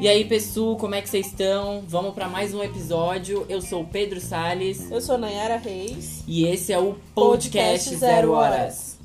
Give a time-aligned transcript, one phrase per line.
[0.00, 1.84] E aí, pessoal, como é que vocês estão?
[1.86, 3.44] Vamos para mais um episódio.
[3.50, 6.24] Eu sou o Pedro Sales Eu sou Nayara Reis.
[6.26, 8.98] e esse é o Podcast, Zero Horas.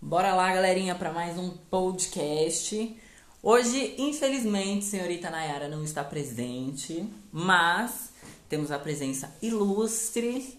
[0.00, 2.96] Bora lá, galerinha, para mais um podcast.
[3.42, 8.12] Hoje, infelizmente, senhorita Nayara não está presente, mas
[8.48, 10.56] temos a presença ilustre,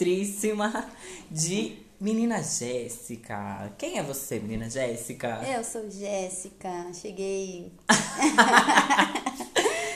[0.00, 0.88] ilustríssima
[1.30, 3.72] de menina Jéssica.
[3.76, 5.42] Quem é você, menina Jéssica?
[5.46, 7.70] Eu sou Jéssica, cheguei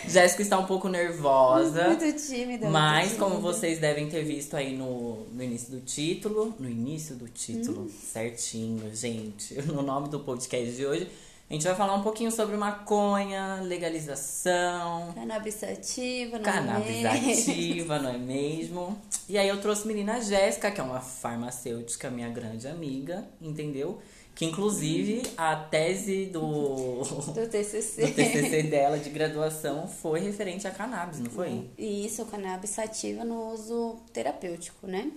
[0.06, 1.88] Jéssica está um pouco nervosa.
[1.88, 2.68] muito tímida.
[2.68, 3.52] Mas, muito como tímida.
[3.52, 8.94] vocês devem ter visto aí no, no início do título, no início do título, certinho,
[8.94, 11.08] gente, no nome do podcast de hoje,
[11.48, 17.50] a gente vai falar um pouquinho sobre maconha, legalização, Cannabis ativa, não cannabis é mesmo?
[17.50, 18.98] ativa, não é mesmo?
[19.28, 24.00] E aí eu trouxe menina Jéssica, que é uma farmacêutica, minha grande amiga, entendeu?
[24.34, 28.06] Que inclusive a tese do, Do TCC.
[28.06, 31.70] do TCC dela de graduação foi referente a cannabis, não foi?
[31.78, 35.12] E isso, cannabis ativa no uso terapêutico, né?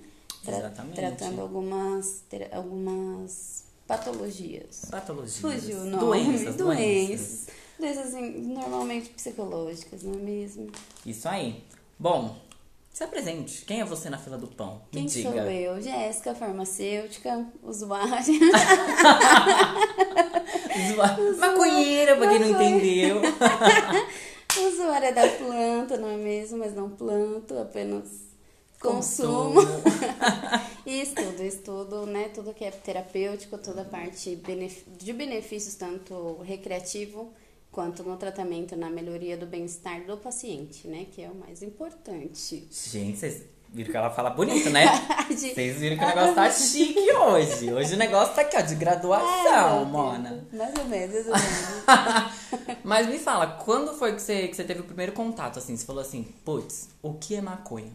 [0.45, 0.95] Tra- Exatamente.
[0.95, 4.85] Tratando algumas, algumas patologias.
[4.91, 5.39] Patologias.
[5.39, 5.97] Fugiu o nome.
[5.99, 6.57] Doenças, doenças.
[6.57, 7.47] Doenças.
[7.79, 10.67] Doenças assim, normalmente psicológicas, não é mesmo?
[11.05, 11.63] Isso aí.
[11.97, 12.35] Bom,
[12.91, 13.63] se apresente.
[13.65, 14.81] Quem é você na fila do pão?
[14.91, 15.29] Quem Me diga.
[15.31, 15.81] sou eu?
[15.81, 18.17] Jéssica, farmacêutica, usuária.
[21.37, 23.21] Maconheira, pra quem não entendeu.
[24.67, 26.57] Usuária da planta, não é mesmo?
[26.57, 28.26] Mas não planto, apenas
[28.79, 29.61] consumo.
[30.85, 32.29] E estudo, estudo, né?
[32.33, 34.35] Tudo que é terapêutico, toda a parte
[34.97, 37.33] de benefícios, tanto recreativo
[37.71, 41.05] quanto no tratamento, na melhoria do bem-estar do paciente, né?
[41.11, 42.67] Que é o mais importante.
[42.71, 44.85] Gente, vocês viram que ela fala bonito, né?
[45.29, 47.73] Vocês viram que o negócio tá chique hoje.
[47.73, 50.47] Hoje o negócio tá aqui, ó, de graduação, É, mona.
[50.53, 52.77] Mais ou menos, mais ou menos.
[52.83, 55.75] Mas me fala, quando foi que você, que você teve o primeiro contato, assim?
[55.75, 57.91] Você falou assim, putz, o que é maconha?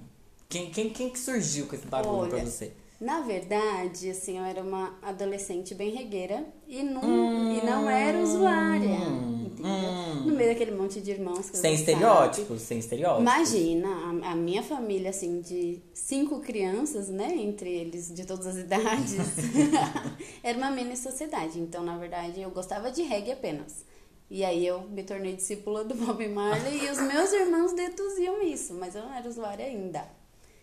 [0.52, 2.72] Quem, quem, quem que surgiu com esse bagulho pra Olha, você?
[3.00, 8.98] Na verdade, assim, eu era uma adolescente bem regueira e não, e não era usuária.
[9.46, 9.90] entendeu?
[10.26, 11.94] No meio daquele monte de irmãos que Hum, Sem você sabe.
[11.94, 13.22] estereótipos, sem estereótipos.
[13.22, 17.34] Imagina, a, a minha família, assim, de cinco crianças, né?
[17.34, 19.16] Entre eles de todas as idades,
[20.44, 21.58] era uma mini sociedade.
[21.58, 23.86] Então, na verdade, eu gostava de reggae apenas.
[24.30, 28.74] E aí eu me tornei discípula do Bob Marley e os meus irmãos deduziam isso,
[28.74, 30.04] mas eu não era usuária ainda.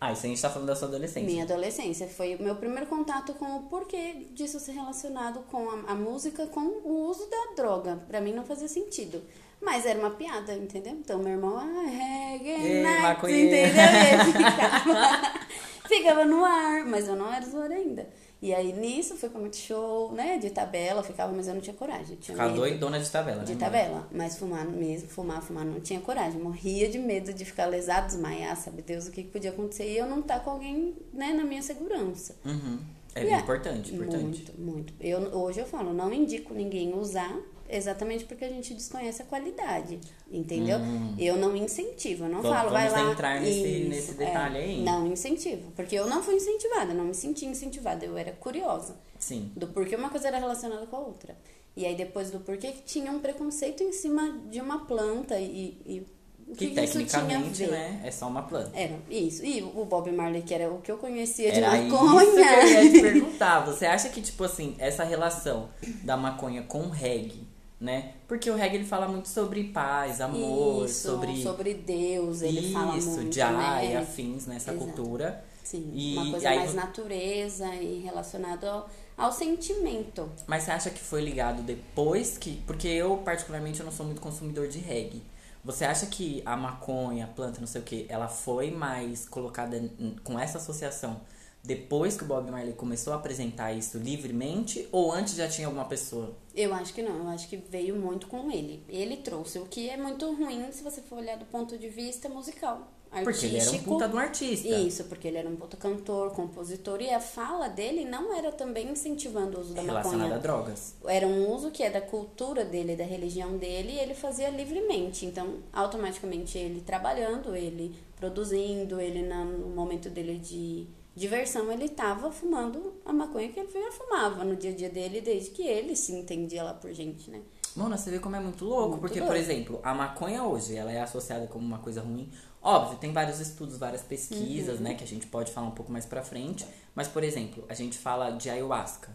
[0.00, 1.28] Ah, isso a gente tá falando da sua adolescência.
[1.28, 5.92] Minha adolescência foi o meu primeiro contato com o porquê disso ser relacionado com a,
[5.92, 7.98] a música, com o uso da droga.
[8.08, 9.22] Pra mim não fazia sentido.
[9.60, 10.94] Mas era uma piada, entendeu?
[10.94, 13.46] Então meu irmão, ah, reggae Ei, night, maconheiro.
[13.48, 13.84] entendeu?
[14.14, 15.38] Ele ficava,
[15.86, 18.08] ficava no ar, mas eu não era usuária ainda.
[18.42, 20.38] E aí nisso foi muito show, né?
[20.38, 22.16] De tabela, ficava, mas eu não tinha coragem.
[22.16, 23.58] Tinha Ficava doidona de tabela, de né?
[23.60, 26.40] tabela, mas fumar mesmo, fumar, fumar, não tinha coragem.
[26.40, 29.98] Morria de medo de ficar lesado, desmaiar, sabe Deus o que, que podia acontecer e
[29.98, 32.34] eu não estar com alguém, né, na minha segurança.
[32.44, 32.78] Uhum.
[33.14, 34.22] É bem importante, importante.
[34.24, 34.94] Muito, muito.
[35.00, 37.36] Eu, hoje eu falo, não indico ninguém usar
[37.76, 40.00] exatamente porque a gente desconhece a qualidade,
[40.30, 40.78] entendeu?
[41.18, 42.42] Eu não incentivo, eu não Hum.
[42.42, 43.10] Vamos- falo, vai lá.
[43.12, 44.82] entrar nesse- Isso, nesse detalhe é, aí.
[44.82, 49.50] Não incentivo, porque eu não fui incentivada, não me senti incentivada, eu era curiosa Sim.
[49.56, 51.36] do porquê uma coisa era relacionada com a outra.
[51.76, 55.80] E aí depois do porquê que tinha um preconceito em cima de uma planta e,
[55.86, 56.06] e
[56.48, 57.70] o Que, que, que isso tinha a tecnicamente, ver.
[57.70, 58.72] né, é só uma planta.
[58.76, 59.44] Era isso.
[59.44, 62.04] E o Bob Marley, que era o que eu conhecia de Era isso que eu
[62.08, 62.66] maconha.
[62.66, 63.60] ia te perguntar.
[63.66, 65.68] Você acha que, tipo assim, essa relação
[66.02, 67.46] da maconha com o reggae,
[67.80, 68.12] né?
[68.28, 71.42] Porque o reggae ele fala muito sobre paz, amor, Isso, sobre.
[71.42, 73.96] sobre Deus, ele isso, fala muito, Jai né?
[73.96, 74.86] afins nessa Exato.
[74.86, 75.42] cultura.
[75.64, 80.28] Sim, E uma coisa aí mais natureza e relacionado ao, ao sentimento.
[80.46, 82.60] Mas você acha que foi ligado depois que.
[82.66, 85.22] Porque eu, particularmente, eu não sou muito consumidor de reggae.
[85.64, 89.80] Você acha que a maconha, a planta, não sei o que, ela foi mais colocada
[90.24, 91.20] com essa associação
[91.62, 94.88] depois que o Bob Marley começou a apresentar isso livremente?
[94.90, 96.36] Ou antes já tinha alguma pessoa?
[96.54, 98.82] Eu acho que não, eu acho que veio muito com ele.
[98.88, 102.28] Ele trouxe, o que é muito ruim se você for olhar do ponto de vista
[102.28, 102.90] musical.
[103.24, 103.90] Porque ele era um artístico.
[103.90, 104.68] puta de um artista.
[104.68, 108.88] Isso, porque ele era um puta cantor, compositor, e a fala dele não era também
[108.88, 110.40] incentivando o uso da Relacionada a maconha.
[110.40, 110.94] drogas.
[111.04, 115.26] Era um uso que é da cultura dele, da religião dele, e ele fazia livremente.
[115.26, 122.94] Então, automaticamente, ele trabalhando, ele produzindo, ele no momento dele de diversão, ele tava fumando
[123.04, 126.12] a maconha que ele já fumava no dia a dia dele, desde que ele se
[126.12, 127.40] entendia lá por gente, né?
[127.76, 128.90] Mano, você vê como é muito louco.
[128.90, 132.28] Muito porque, por exemplo, a maconha hoje, ela é associada como uma coisa ruim.
[132.62, 134.82] Óbvio, tem vários estudos, várias pesquisas, Uhum.
[134.84, 134.94] né?
[134.94, 136.66] Que a gente pode falar um pouco mais pra frente.
[136.94, 139.10] Mas, por exemplo, a gente fala de ayahuasca,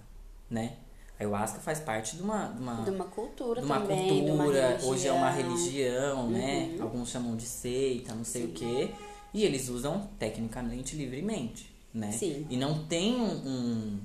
[0.49, 0.77] né?
[1.19, 2.47] Ayahuasca faz parte de uma...
[2.47, 4.89] De uma, De uma cultura de uma também, de uma cultura, religião.
[4.89, 6.75] hoje é uma religião, né?
[6.77, 6.83] Uhum.
[6.83, 8.91] Alguns chamam de seita, não sei o quê.
[9.33, 12.11] E eles usam tecnicamente livremente, né?
[12.11, 12.45] Sim.
[12.49, 13.99] E não tem um, um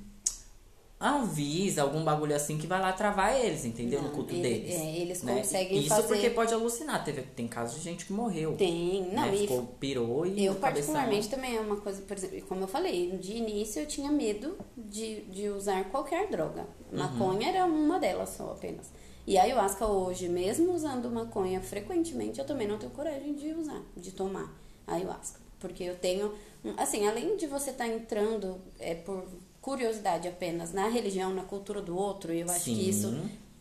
[0.99, 4.03] avisa, algum bagulho assim que vai lá travar eles, entendeu?
[4.03, 4.75] no Não, culto ele- deles.
[4.75, 5.35] é, eles né?
[5.39, 7.03] conseguem Isso fazer- porque pode alucinar.
[7.03, 8.55] Teve, tem casos de gente que morreu.
[8.55, 9.35] Tem, não, né?
[9.35, 12.69] e Ficou, pirou e Eu, cabeção- particularmente, também é uma coisa, por exemplo, como eu
[12.69, 16.67] falei, de início eu tinha medo de, de usar qualquer droga.
[16.93, 16.99] Uhum.
[16.99, 18.91] Maconha era uma delas só apenas.
[19.27, 23.81] E a ayahuasca hoje, mesmo usando maconha frequentemente, eu também não tenho coragem de usar,
[23.97, 24.55] de tomar
[24.87, 25.40] ayahuasca.
[25.61, 26.33] Porque eu tenho,
[26.77, 29.25] assim, além de você estar entrando é, por
[29.61, 32.75] curiosidade apenas na religião, na cultura do outro, eu acho Sim.
[32.75, 33.15] que isso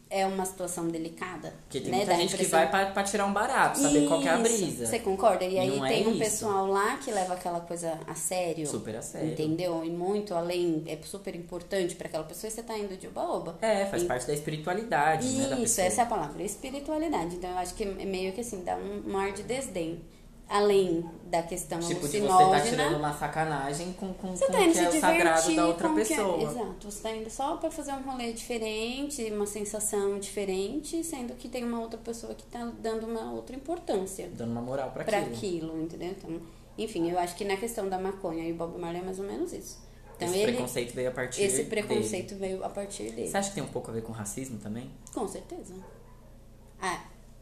[0.10, 1.54] é uma situação delicada.
[1.66, 1.98] Porque tem né?
[1.98, 4.42] muita gente que impressão- vai pra, pra tirar um barato, saber qual que é a
[4.42, 4.86] isso, brisa.
[4.88, 5.44] Você concorda?
[5.46, 6.20] E aí Não é tem um isso.
[6.20, 8.66] pessoal lá que leva aquela coisa a sério.
[8.66, 9.34] Super a sério.
[9.34, 9.84] Entendeu?
[9.86, 13.58] E muito além, é super importante pra aquela pessoa e você tá indo de oba-oba.
[13.62, 15.48] É, faz E- parte da espiritualidade, né?
[15.50, 17.36] Da Isso, essa é a palavra, espiritualidade.
[17.36, 20.02] Então eu acho que é meio que assim, dá um, um ar de desdém.
[20.50, 22.60] Além da questão Tipo, de você alucinógena.
[22.60, 25.68] tá tirando uma sacanagem com, com, Você com tá indo que é o sagrado da
[25.68, 26.42] outra é- pessoa.
[26.42, 26.92] Exato.
[26.92, 31.64] Você tá indo só pra fazer um rolê diferente, uma sensação diferente, sendo que tem
[31.64, 35.36] uma outra pessoa que tá dando uma outra importância Dando uma moral pra pra aquilo.
[35.36, 36.10] aquilo, entendeu?
[36.18, 36.42] Então,
[36.80, 39.26] enfim, eu acho que na questão da maconha e o Bob Marley é mais ou
[39.26, 39.78] menos isso.
[40.16, 41.70] Então esse ele preconceito veio a partir esse dele.
[41.70, 43.28] preconceito veio a partir dele.
[43.30, 44.90] Você acha que tem um pouco a ver com racismo também?
[45.14, 45.76] Com certeza.
[46.82, 47.00] A,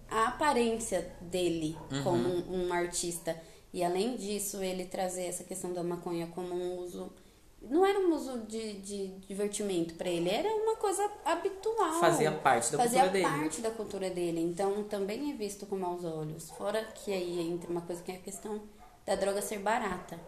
[0.09, 2.03] a aparência dele Uhum.
[2.03, 3.39] como um, um artista
[3.73, 7.11] e além disso ele trazer essa questão da maconha como um uso
[7.61, 11.99] não era um uso de, de divertimento pra ele, era uma coisa habitual.
[11.99, 13.39] Fazia parte da Fazia cultura dele.
[13.39, 14.39] parte da cultura dele.
[14.41, 16.51] Então também é visto com maus olhos.
[16.51, 18.61] Fora que aí entra uma coisa que é a questão
[19.05, 20.19] da droga ser barata.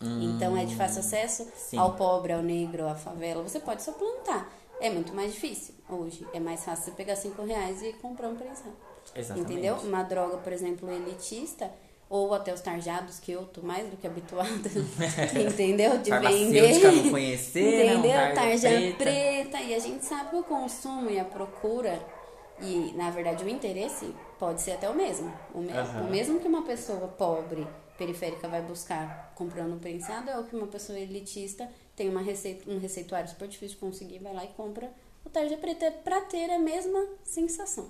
[0.00, 1.76] Então é de fácil acesso Hum, sim.
[1.78, 3.42] ao pobre, ao negro, à favela.
[3.42, 4.50] Você pode só plantar.
[4.80, 6.26] É muito mais difícil hoje.
[6.32, 8.74] É mais fácil você pegar cinco reais e comprar um prensado.
[9.14, 9.52] Exatamente.
[9.52, 9.76] Entendeu?
[9.76, 11.70] Uma droga, por exemplo, elitista,
[12.08, 14.48] ou até os tarjados, que eu tô mais do que habituada,
[15.40, 15.98] entendeu?
[15.98, 16.78] De vender.
[16.92, 17.96] não conhecer, né?
[17.96, 18.12] Um entendeu?
[18.12, 18.96] tarja Tarja preta.
[18.98, 19.60] preta.
[19.60, 21.98] E a gente sabe que o consumo e a procura,
[22.60, 25.32] e na verdade o interesse, pode ser até o mesmo.
[25.54, 26.02] O, me- Aham.
[26.02, 27.66] o mesmo que uma pessoa pobre,
[27.96, 32.70] periférica, vai buscar comprando um prensado, é o que uma pessoa elitista tem uma receita,
[32.70, 34.90] um receituário super difícil de conseguir, vai lá e compra
[35.24, 37.88] o tarja preta pra ter a mesma sensação.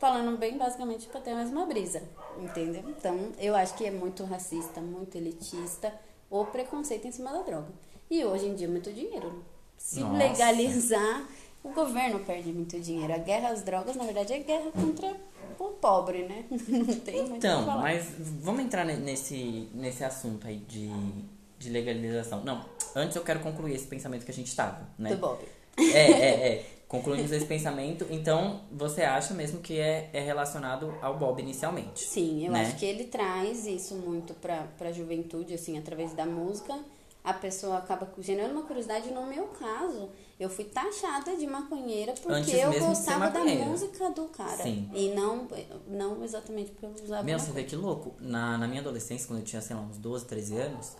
[0.00, 2.02] Falando bem basicamente pra ter a mesma brisa,
[2.38, 2.82] entendeu?
[2.88, 5.92] Então, eu acho que é muito racista, muito elitista
[6.30, 7.68] o preconceito em cima da droga.
[8.10, 9.44] E hoje em dia é muito dinheiro.
[9.76, 10.16] Se Nossa.
[10.16, 11.28] legalizar,
[11.62, 13.12] o governo perde muito dinheiro.
[13.12, 15.14] A guerra às drogas, na verdade, é guerra contra
[15.58, 16.46] o pobre, né?
[16.50, 20.90] Não tem muito Então, mas vamos entrar ne- nesse, nesse assunto aí de,
[21.58, 22.42] de legalização.
[22.42, 22.64] Não,
[22.96, 25.10] antes eu quero concluir esse pensamento que a gente tava, né?
[25.10, 25.44] Do Bob.
[25.76, 26.66] É, é, é.
[26.90, 28.04] Concluímos esse pensamento.
[28.10, 32.02] Então, você acha mesmo que é, é relacionado ao Bob inicialmente?
[32.02, 32.62] Sim, eu né?
[32.62, 36.76] acho que ele traz isso muito pra, pra juventude, assim, através da música.
[37.22, 39.08] A pessoa acaba gerando uma curiosidade.
[39.12, 40.08] No meu caso,
[40.40, 44.60] eu fui taxada de maconheira porque Antes eu gostava da música do cara.
[44.60, 44.90] Sim.
[44.92, 45.46] E não,
[45.86, 48.16] não exatamente porque eu usava Meu, você vê que louco.
[48.18, 50.96] Na, na minha adolescência, quando eu tinha, sei lá, uns 12, 13 anos,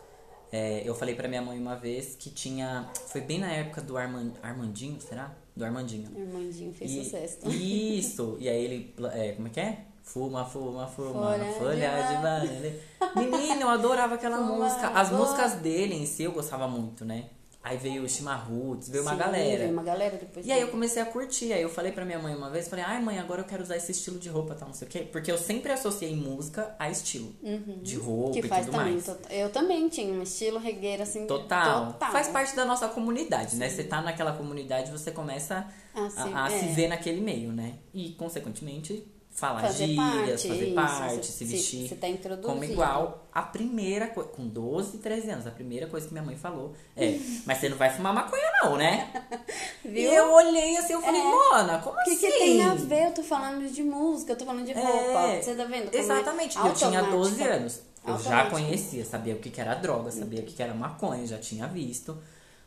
[0.52, 2.88] é, eu falei pra minha mãe uma vez que tinha.
[3.09, 5.35] Foi bem na época do Arman, Armandinho, será?
[5.61, 6.09] Do Armandinho.
[6.17, 7.49] Irmandinho fez E- sucesso.
[7.50, 8.37] Isso!
[8.40, 8.95] E aí ele.
[9.12, 9.85] é, como é que é?
[10.02, 12.73] Fuma, fuma, fuma, Folha folha, de banana.
[13.14, 14.88] Menino, eu adorava aquela Fuma, música.
[14.88, 17.26] As músicas dele em si eu gostava muito, né?
[17.62, 19.59] Aí veio o Chimarruts, veio uma Sim, galera.
[19.59, 21.52] veio uma galera depois E aí eu comecei a curtir.
[21.52, 23.76] Aí eu falei pra minha mãe uma vez, falei, ai mãe, agora eu quero usar
[23.76, 25.00] esse estilo de roupa, tal, não sei o quê.
[25.00, 27.35] Porque eu sempre associei música a estilo.
[27.83, 28.33] De roupa Uhum.
[28.33, 28.93] que e faz tudo também.
[28.95, 29.05] mais.
[29.05, 31.26] tota- Eu também tinha um estilo regueiro assim.
[31.26, 31.93] Total.
[31.93, 32.12] total.
[32.12, 33.69] Faz parte da nossa comunidade, né?
[33.69, 36.69] Você tá naquela comunidade, você começa Ah, a, sim, a se é.
[36.73, 37.75] ver naquele meio, né?
[37.93, 41.88] E, consequentemente, falar Fazer gírias, parte, fazer parte, se se- vestir.
[41.88, 42.46] você tá introduzindo.
[42.49, 43.26] como igual.
[43.32, 47.18] A primeira coisa, com 12, 13 anos, a primeira coisa que minha mãe falou é:
[47.46, 49.08] Mas você não vai fumar maconha, não, né?
[49.84, 49.94] Viu?
[49.94, 51.25] E eu olhei assim, eu falei, É.
[51.25, 52.20] Mona, como O que, assim?
[52.26, 53.06] que tem a ver?
[53.06, 55.20] Eu tô falando de música, eu tô falando de roupa.
[55.28, 55.94] É, Você tá vendo?
[55.94, 56.58] é Exatamente.
[56.58, 57.54] Eu tinha 12 automática.
[57.56, 57.80] anos.
[58.06, 61.26] Eu já conhecia, sabia o que, que era droga, sabia o que, que era maconha,
[61.26, 62.16] já tinha visto.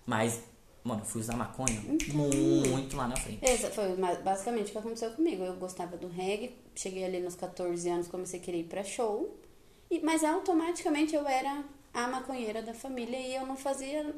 [0.05, 0.39] Mas,
[0.83, 1.81] mano, eu fui usar maconha
[2.13, 3.39] muito lá na frente.
[3.41, 5.43] Essa foi basicamente o que aconteceu comigo.
[5.43, 9.37] Eu gostava do reggae, cheguei ali nos 14 anos, comecei a querer ir pra show.
[9.89, 11.63] E, mas automaticamente eu era
[11.93, 14.13] a maconheira da família e eu não fazia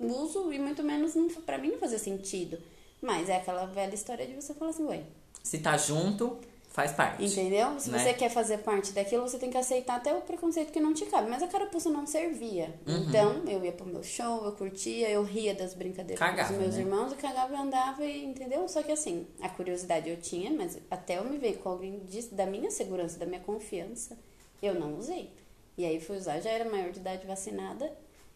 [0.00, 2.58] uso e muito menos não, pra mim não fazia sentido.
[3.00, 5.04] Mas é aquela velha história de você falar assim, ué,
[5.42, 7.24] Se tá junto, faz parte.
[7.24, 7.78] Entendeu?
[7.80, 7.98] Se né?
[7.98, 11.06] você quer fazer parte daquilo, você tem que aceitar até o preconceito que não te
[11.06, 11.28] cabe.
[11.28, 12.74] Mas a carapuça não servia.
[12.86, 13.08] Uhum.
[13.08, 16.74] Então, eu ia pro meu show, eu curtia, eu ria das brincadeiras Cagava, dos meus
[16.76, 16.82] né?
[16.82, 18.68] irmãos, eu cagava e andava, e, entendeu?
[18.68, 22.00] Só que assim, a curiosidade eu tinha, mas até eu me ver com alguém
[22.32, 24.18] da minha segurança, da minha confiança,
[24.62, 25.32] eu não usei.
[25.76, 27.90] E aí fui usar, já era maior de idade vacinada.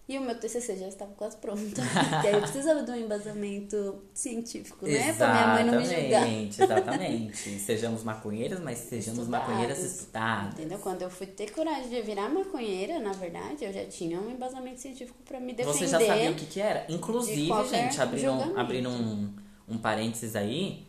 [0.09, 1.63] E o meu TCC já estava quase pronto.
[2.25, 5.13] e aí eu precisava de um embasamento científico, né?
[5.13, 6.29] Pra minha mãe não me julgar.
[6.29, 7.51] Exatamente, exatamente.
[7.61, 9.49] sejamos maconheiras, mas sejamos Estudadas.
[9.49, 10.55] maconheiras estudadas.
[10.55, 10.79] Entendeu?
[10.81, 14.81] Quando eu fui ter coragem de virar maconheira, na verdade, eu já tinha um embasamento
[14.81, 15.79] científico pra me defender.
[15.79, 16.85] Você já sabia o que, que era?
[16.89, 19.33] Inclusive, gente, abrindo, um, abrindo um,
[19.69, 20.85] um parênteses aí,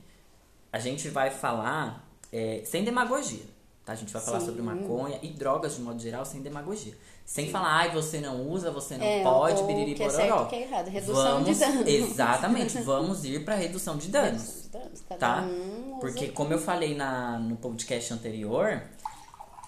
[0.71, 3.53] a gente vai falar é, sem demagogia.
[3.85, 3.93] Tá?
[3.93, 4.47] A gente vai falar Sim.
[4.47, 6.95] sobre maconha e drogas de modo geral sem demagogia.
[7.25, 10.45] Sem falar, ai, você não usa, você não É, pode, ou biriri, que é certo
[10.49, 10.87] que é errado.
[10.89, 11.87] Redução vamos, de danos.
[11.87, 14.41] Exatamente, vamos ir pra redução de danos.
[14.41, 15.03] Redução de danos.
[15.07, 15.41] Cada tá?
[15.43, 18.83] um Porque como eu falei na, no podcast anterior,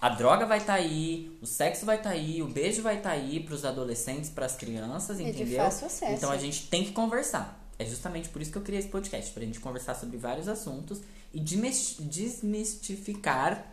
[0.01, 3.39] a droga vai estar aí, o sexo vai estar aí, o beijo vai estar aí
[3.39, 5.57] pros adolescentes, pras crianças, E de entendeu?
[5.63, 6.11] fácil acesso.
[6.13, 7.61] Então a gente tem que conversar.
[7.79, 11.01] É justamente por isso que eu criei esse podcast, pra gente conversar sobre vários assuntos
[11.33, 13.65] e desmis- desmistificar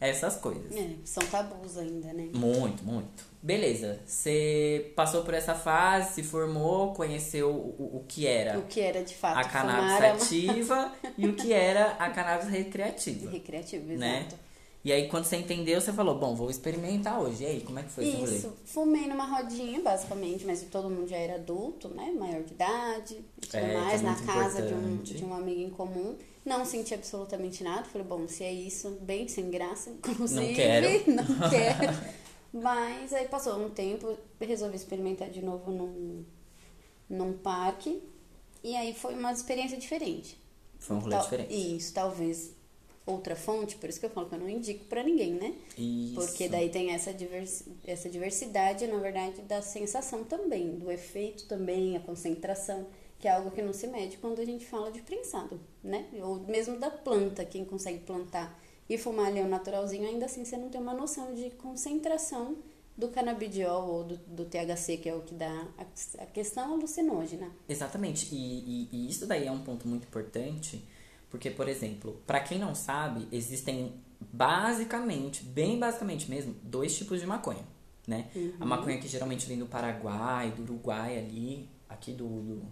[0.00, 0.74] essas coisas.
[0.74, 2.28] É, são tabus ainda, né?
[2.34, 3.24] Muito, muito.
[3.42, 8.80] Beleza, você passou por essa fase, se formou, conheceu o, o- que era O que
[8.80, 13.30] era de fato a cannabis é ativa e o que era a cannabis recreativa.
[13.30, 14.20] recreativo, né?
[14.20, 14.42] exato.
[14.82, 17.42] E aí, quando você entendeu, você falou, bom, vou experimentar hoje.
[17.44, 18.36] E aí, como é que foi rolê?
[18.36, 22.12] Isso, fumei numa rodinha, basicamente, mas todo mundo já era adulto, né?
[22.18, 25.32] Maior de idade e tudo É, é mais, na muito casa de um, de um
[25.34, 26.16] amigo em comum.
[26.44, 27.84] Não senti absolutamente nada.
[27.84, 30.46] Falei, bom, se é isso, bem sem graça, inclusive.
[30.46, 30.88] Não quero.
[31.10, 32.14] Não quero.
[32.52, 36.24] Mas aí passou um tempo, resolvi experimentar de novo num,
[37.08, 38.02] num parque.
[38.62, 40.38] E aí foi uma experiência diferente.
[40.78, 41.76] Foi um rolê Tal- diferente.
[41.76, 42.52] Isso, talvez
[43.06, 45.54] outra fonte, por isso que eu falo que eu não indico pra ninguém, né?
[45.76, 46.14] Isso.
[46.14, 51.96] Porque daí tem essa, diversi essa diversidade, na verdade, da sensação também, do efeito também,
[51.96, 52.86] a concentração,
[53.18, 56.06] que é algo que não se mede quando a gente fala de prensado, né?
[56.14, 60.56] Ou mesmo da planta, quem consegue plantar e fumar ali o naturalzinho, ainda assim você
[60.56, 62.56] não tem uma noção de concentração
[62.96, 67.50] do canabidiol ou do, do THC, que é o que dá a, a questão alucinógena.
[67.68, 68.34] Exatamente.
[68.34, 70.84] E, e, e isso daí é um ponto muito importante,
[71.28, 77.26] porque, por exemplo, pra quem não sabe, existem basicamente, bem basicamente mesmo, dois tipos de
[77.26, 77.64] maconha,
[78.06, 78.28] né?
[78.34, 78.52] Uhum.
[78.60, 82.62] A maconha que geralmente vem do Paraguai, do Uruguai ali, aqui do, do,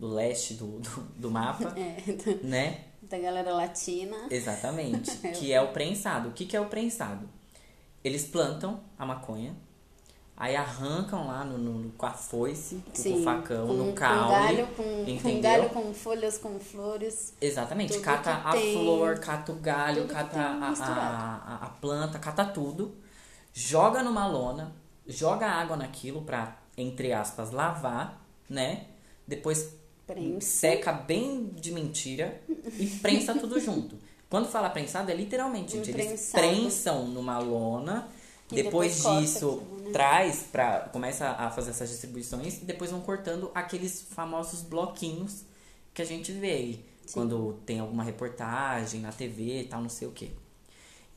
[0.00, 2.02] do leste do, do, do mapa, É,
[2.42, 2.84] né?
[3.02, 4.16] da galera latina.
[4.30, 5.10] Exatamente.
[5.38, 6.30] que é o prensado.
[6.30, 7.28] O que, que é o prensado?
[8.02, 9.54] Eles plantam a maconha,
[10.36, 14.30] aí arrancam lá no, no- com a foice, com o facão, com, no com caule.
[14.32, 17.34] galho, com, com galho, com folhas, com flores.
[17.40, 17.98] Exatamente.
[18.00, 20.72] Cata a tem- flor, cata o galho, cata a,
[21.46, 22.94] a, a planta, cata tudo,
[23.52, 24.72] joga numa lona,
[25.06, 28.86] joga água naquilo pra, entre aspas, lavar, né?
[29.26, 29.74] Depois
[30.14, 30.46] Prensa.
[30.46, 32.40] seca bem de mentira
[32.78, 33.96] e prensa tudo junto.
[34.28, 35.90] Quando fala prensado, é literalmente, gente.
[35.90, 38.08] Eles prensam numa lona.
[38.50, 39.90] Depois, depois disso, né?
[39.92, 40.80] traz pra.
[40.92, 45.44] Começa a fazer essas distribuições e depois vão cortando aqueles famosos bloquinhos
[45.94, 46.84] que a gente vê aí.
[47.12, 50.30] Quando tem alguma reportagem na TV e tal, não sei o quê.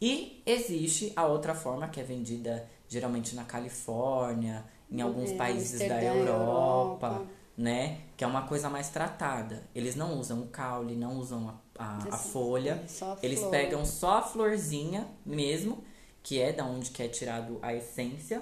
[0.01, 5.79] E existe a outra forma que é vendida geralmente na Califórnia, em alguns É, países
[5.88, 7.25] da Europa, Europa.
[7.57, 8.01] Né?
[8.17, 9.63] Que é uma coisa mais tratada.
[9.74, 12.83] Eles não usam o caule, não usam a, a, a Sim, folha.
[13.22, 15.83] Eles pegam só a florzinha mesmo,
[16.22, 18.41] que é da onde que é tirado a essência.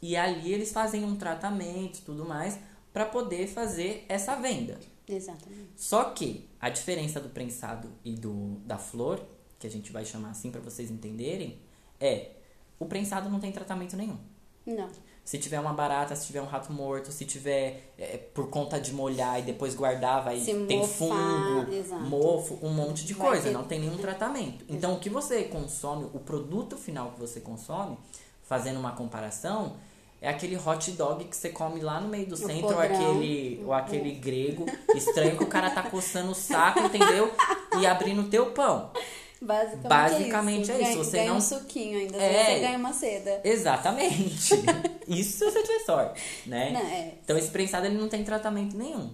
[0.00, 2.58] E ali eles fazem um tratamento e tudo mais
[2.92, 4.78] para poder fazer essa venda.
[5.08, 5.70] Exatamente.
[5.76, 9.24] Só que a diferença do prensado e do da flor,
[9.58, 11.60] que a gente vai chamar assim para vocês entenderem,
[12.00, 12.32] é
[12.78, 14.18] o prensado não tem tratamento nenhum.
[14.66, 14.88] Não.
[15.28, 18.94] Se tiver uma barata, se tiver um rato morto, se tiver é, por conta de
[18.94, 22.02] molhar e depois guardar, vai Se tem mofar, fungo, exato.
[22.02, 24.64] mofo, um monte de Vai coisa, ter- não tem nenhum tratamento.
[24.70, 27.98] Então o que você consome, o produto final que você consome,
[28.42, 29.74] fazendo uma comparação,
[30.22, 33.10] é aquele hot dog que você come lá no meio do centro, ou podrão.
[33.10, 37.30] aquele, ou aquele grego estranho que o cara tá coçando o saco, entendeu?
[37.78, 38.90] E abrindo o teu pão.
[39.40, 40.90] Basicamente, Basicamente é é isso.
[40.90, 42.44] isso, Ganha, você ganha não- um suquinho ainda, É.
[42.54, 43.40] você ganha uma seda.
[43.44, 44.54] Exatamente.
[45.08, 46.70] Isso se você tiver sorte, né?
[46.72, 47.14] Não, é.
[47.24, 49.10] Então esse prensado ele não tem tratamento nenhum.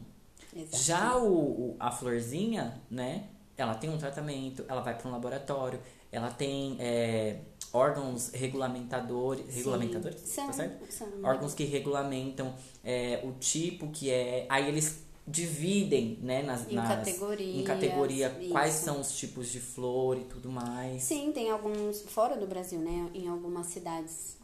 [0.56, 0.82] Exato.
[0.82, 1.32] Já o,
[1.72, 3.24] o- a florzinha, né?
[3.56, 5.78] Ela tem um tratamento, ela vai para um laboratório,
[6.10, 7.36] ela tem é,
[7.72, 9.56] órgãos regulamentadores, Sim.
[9.58, 10.92] regulamentadores, São, tá certo?
[10.92, 11.06] são.
[11.22, 12.52] Órgãos que regulamentam
[12.82, 14.46] é, o tipo que é.
[14.48, 18.84] Aí eles dividem, né, nas, Em nas- categorias, em categoria quais isso.
[18.84, 21.02] são os tipos de flor e tudo mais.
[21.02, 23.10] Sim, tem alguns fora do Brasil, né?
[23.14, 24.36] Em algumas cidades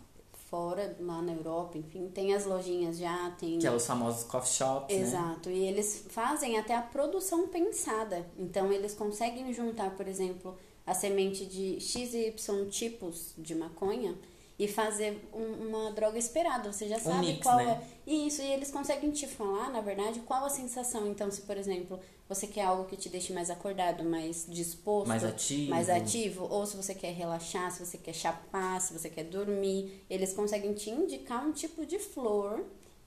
[0.51, 3.59] fora, lá na Europa, enfim, tem as lojinhas já, tem.
[3.59, 5.03] Que é os famosos coffee shops, né?
[5.03, 8.27] Exato, e eles fazem até a produção pensada.
[8.37, 12.35] Então, eles conseguem juntar, por exemplo, a semente de XY
[12.69, 14.17] tipos de maconha
[14.63, 16.71] e fazer um- uma droga esperada.
[16.71, 17.81] Você já sabe mix, qual né?
[18.07, 18.11] é.
[18.13, 21.07] Isso, e eles conseguem te falar, na verdade, qual a sensação.
[21.07, 21.99] Então, se, por exemplo,
[22.29, 25.71] você quer algo que te deixe mais acordado, mais disposto, Mais ativo.
[25.71, 30.05] mais ativo, ou se você quer relaxar, se você quer chapar, se você quer dormir,
[30.11, 32.63] eles conseguem te indicar um tipo de flor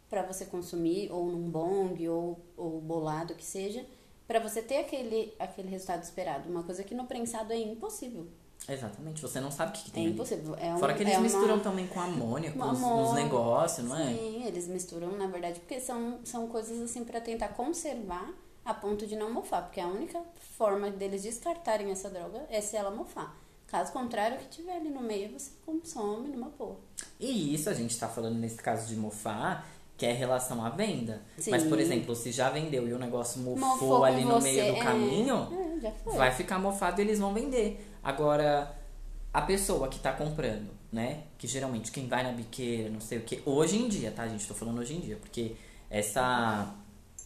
[0.09, 3.85] para você consumir, ou num bong, ou, ou bolado que seja,
[4.27, 6.49] para você ter aquele, aquele resultado esperado.
[6.49, 8.25] Uma coisa que no prensado é impossível.
[8.67, 10.13] Exatamente, você não sabe o que, que É tem ali.
[10.13, 10.55] impossível.
[10.57, 13.85] É um, Fora que eles é uma- misturam também com amônia, com uma os, negócios,
[13.87, 14.05] não é?
[14.13, 18.31] Sim, eles misturam, na verdade, porque são, são coisas assim para tentar conservar
[18.63, 20.21] a ponto de não mofar, porque a única
[20.57, 23.35] forma deles descartarem essa droga é se ela mofar.
[23.67, 26.77] Caso contrário, o que tiver ali no meio você consome numa boa.
[27.19, 29.67] E isso a gente tá falando nesse caso de mofar,
[29.97, 31.21] que é relação à venda.
[31.37, 31.51] Sim.
[31.51, 34.79] Mas, por exemplo, se já vendeu e o negócio mofou, Mofou ali no meio do
[34.79, 34.83] é.
[34.83, 35.47] caminho,
[35.83, 37.89] É, vai ficar mofado e eles vão vender.
[38.03, 38.75] Agora,
[39.33, 41.23] a pessoa que tá comprando, né?
[41.37, 44.47] Que geralmente quem vai na biqueira, não sei o que, hoje em dia, tá, gente?
[44.47, 45.55] Tô falando hoje em dia, porque
[45.89, 46.75] essa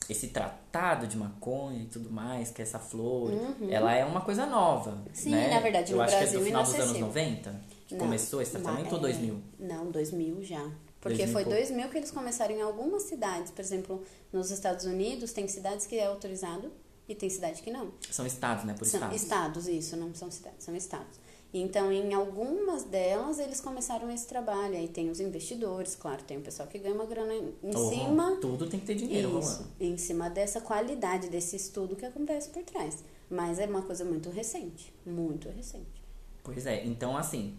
[0.10, 3.32] esse tratado de maconha e tudo mais, que é essa flor,
[3.70, 4.92] ela é uma coisa nova.
[4.92, 5.06] Uhum.
[5.12, 5.50] Sim, né?
[5.50, 7.08] na verdade, Eu no acho que é Brasil do final dos anos inacessível.
[7.08, 9.42] 90 que Não, começou esse tratamento ou é, 2000?
[9.60, 10.72] Não, 2000 já.
[11.02, 11.60] Porque 2000 foi e pouco.
[11.60, 13.52] 2000 que eles começaram em algumas cidades.
[13.52, 16.72] Por exemplo, nos Estados Unidos tem cidades que é autorizado
[17.08, 17.92] e tem cidade que não.
[18.12, 18.74] São estados, né?
[18.78, 19.22] Por São estados.
[19.22, 21.20] estados, isso, não são cidades, são estados.
[21.54, 24.76] Então, em algumas delas, eles começaram esse trabalho.
[24.76, 28.38] Aí tem os investidores, claro, tem o pessoal que ganha uma grana em Oh, cima.
[28.42, 32.64] Tudo tem que ter dinheiro, Isso, em cima dessa qualidade, desse estudo que acontece por
[32.64, 33.04] trás.
[33.30, 36.04] Mas é uma coisa muito recente, muito recente.
[36.44, 37.58] Pois é, então assim,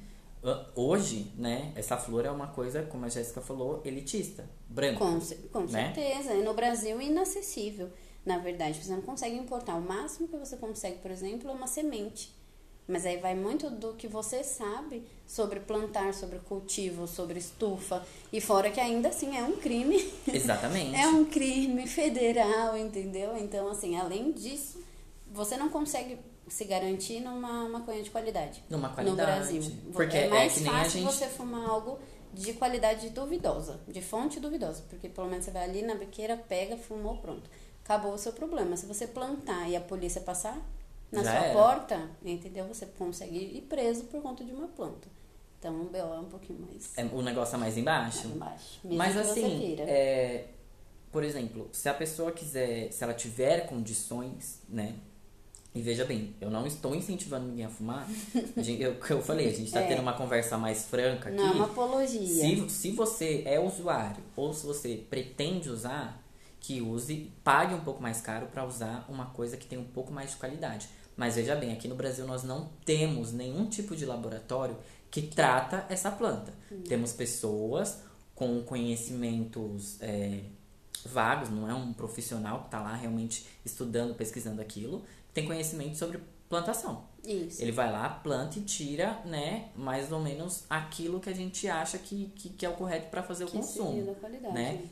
[0.75, 4.99] hoje, né, essa flor é uma coisa, como a Jéssica falou, elitista, branca.
[4.99, 5.19] Com,
[5.51, 5.93] com né?
[5.95, 6.35] certeza.
[6.35, 7.91] E no Brasil, inacessível.
[8.29, 9.75] Na verdade, você não consegue importar.
[9.77, 12.31] O máximo que você consegue, por exemplo, é uma semente.
[12.87, 18.05] Mas aí vai muito do que você sabe sobre plantar, sobre cultivo, sobre estufa.
[18.31, 19.97] E fora que ainda assim é um crime.
[20.29, 20.95] Exatamente.
[20.95, 23.35] É um crime federal, entendeu?
[23.39, 24.79] Então, assim, além disso,
[25.31, 28.63] você não consegue se garantir numa maconha de qualidade.
[28.69, 29.23] Numa No qualidade.
[29.59, 29.63] Brasil.
[29.93, 31.99] Porque é é mais a fácil gente- você fumar algo
[32.33, 34.83] de qualidade duvidosa, de fonte duvidosa.
[34.91, 37.49] Porque pelo menos você vai ali na biqueira, pega, fumou, pronto.
[37.89, 38.77] Acabou o seu problema.
[38.77, 40.61] Se você plantar e a polícia passar
[41.11, 41.55] na Já sua era.
[41.55, 42.67] porta, entendeu?
[42.67, 45.09] Você consegue ir preso por conta de uma planta.
[45.59, 48.29] Então o BO é um pouquinho mais É, o negócio é mais embaixo.
[48.29, 48.79] embaixo.
[48.85, 50.45] Mesmo Mas que você assim, é,
[51.11, 54.95] por exemplo, se a pessoa quiser, se ela tiver condições, né?
[55.75, 58.07] E veja bem, eu não estou incentivando ninguém a fumar.
[58.79, 59.87] Eu, eu falei, a gente tá É.
[59.87, 61.37] tendo uma conversa mais franca aqui.
[61.39, 62.21] Não uma apologia.
[62.27, 66.23] Se, se você é usuário ou se você pretende usar,
[66.61, 70.13] que use, pague um pouco mais caro para usar uma coisa que tem um pouco
[70.13, 70.89] mais de qualidade.
[71.17, 74.77] Mas veja bem, aqui no Brasil nós não temos nenhum tipo de laboratório
[75.11, 76.53] que trata essa planta.
[76.89, 78.03] Temos pessoas
[78.35, 80.43] com conhecimentos é,
[81.05, 86.21] vagos, não é um profissional que está lá realmente estudando, pesquisando aquilo, tem conhecimento sobre
[86.49, 87.05] plantação.
[87.25, 87.61] Isso.
[87.61, 91.99] Ele vai lá, planta e tira, né, mais ou menos aquilo que a gente acha
[91.99, 94.15] que, que, que é o correto para fazer o que seria consumo.
[94.15, 94.55] qualidade.
[94.55, 94.85] né?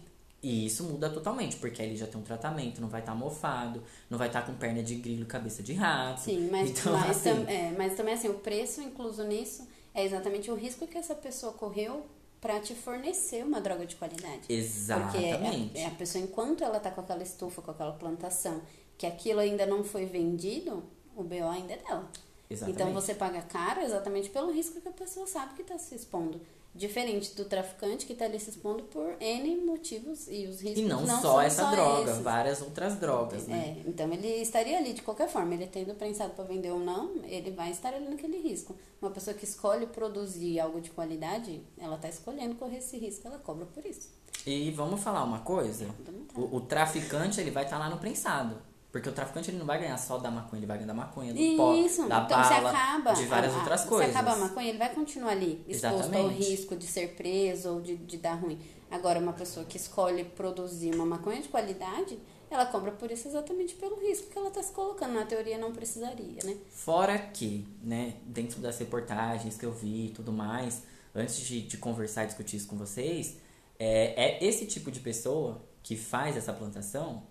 [0.47, 4.17] E isso muda totalmente, porque ele já tem um tratamento, não vai estar mofado, não
[4.17, 6.21] vai estar com perna de grilo cabeça de rato.
[6.21, 10.05] Sim, mas, então, mas, assim, tam- é, mas também assim, o preço incluso nisso é
[10.05, 12.07] exatamente o risco que essa pessoa correu
[12.41, 14.43] para te fornecer uma droga de qualidade.
[14.49, 15.71] Exatamente.
[15.71, 18.63] Porque a, a pessoa, enquanto ela tá com aquela estufa, com aquela plantação,
[18.97, 20.85] que aquilo ainda não foi vendido,
[21.17, 22.09] o BO ainda é dela.
[22.49, 22.81] Exatamente.
[22.83, 26.41] Então você paga caro exatamente pelo risco que a pessoa sabe que está se expondo.
[26.77, 30.83] Diferente do traficante que está ali se expondo por N motivos e os riscos E
[30.83, 32.23] não, não só essa só droga, esses.
[32.23, 33.79] várias outras drogas, né?
[33.79, 37.15] É, então ele estaria ali de qualquer forma, ele tendo prensado para vender ou não,
[37.25, 38.77] ele vai estar ali naquele risco.
[39.01, 43.39] Uma pessoa que escolhe produzir algo de qualidade, ela está escolhendo correr esse risco, ela
[43.39, 44.11] cobra por isso.
[44.47, 46.13] E vamos falar uma coisa, tá.
[46.39, 48.57] o, o traficante ele vai estar lá no prensado.
[48.93, 51.35] Porque o traficante ele não vai ganhar só da maconha, ele vai ganhar da maconha,
[51.35, 54.13] do pó, Isso, da então bala, acaba, de várias a- outras coisas.
[54.13, 56.49] Se acaba a maconha, ele vai continuar ali, exposto ao Exatamente.
[56.51, 58.59] risco de ser preso ou de, de dar ruim.
[58.91, 62.19] Agora, uma pessoa que escolhe produzir uma maconha de qualidade,
[62.49, 65.13] ela cobra por isso exatamente pelo risco que ela está se colocando.
[65.15, 66.57] Na teoria, não precisaria, né?
[66.71, 71.77] Fora que, né, dentro das reportagens que eu vi e tudo mais, antes de, de
[71.77, 73.37] conversar e discutir isso com vocês,
[73.79, 77.25] é, é esse tipo de pessoa que faz essa plantação,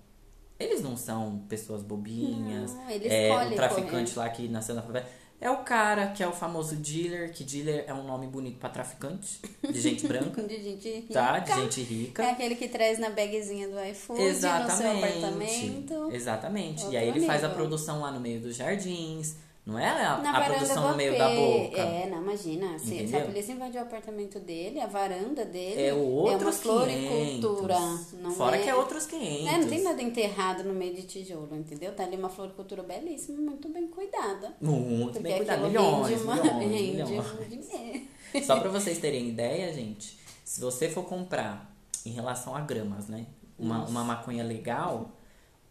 [0.60, 2.74] eles não são pessoas bobinhas.
[2.74, 5.06] Não, ele é o traficante lá que nasceu na favela.
[5.42, 8.70] É o cara que é o famoso dealer, que dealer é um nome bonito pra
[8.70, 11.14] traficante, de gente branca, De gente rica.
[11.14, 11.40] tá?
[11.40, 12.24] De gente rica.
[12.24, 16.10] É aquele que traz na bagzinha do iFood, no seu apartamento.
[16.14, 16.84] Exatamente.
[16.84, 19.36] Outro e aí ele faz a produção lá no meio dos jardins.
[19.66, 21.82] Não é a, Na a produção no meio da boca.
[21.82, 22.78] É, não, imagina.
[22.78, 23.26] Se, se a Entendeu?
[23.26, 27.76] polícia invadiu o apartamento dele, a varanda dele É o outros é uma floricultura.
[27.76, 28.14] 500.
[28.20, 28.62] Não Fora é...
[28.62, 29.48] que é outros 500.
[29.48, 31.96] É, não tem nada enterrado no meio de tijolo, entendeu?
[31.96, 34.56] Tá ali uma floricultura belíssima, muito bem cuidada.
[34.62, 35.66] Muito bem cuidado.
[35.66, 36.62] aquilo Milhões, uma, milhões,
[37.10, 37.32] milhões.
[37.32, 38.08] um dinheiro.
[38.46, 41.74] Só pra vocês terem ideia, gente, se você for comprar
[42.06, 43.26] em relação a gramas, né?
[43.58, 43.90] Uma, Nossa.
[43.90, 45.10] uma maconha legal,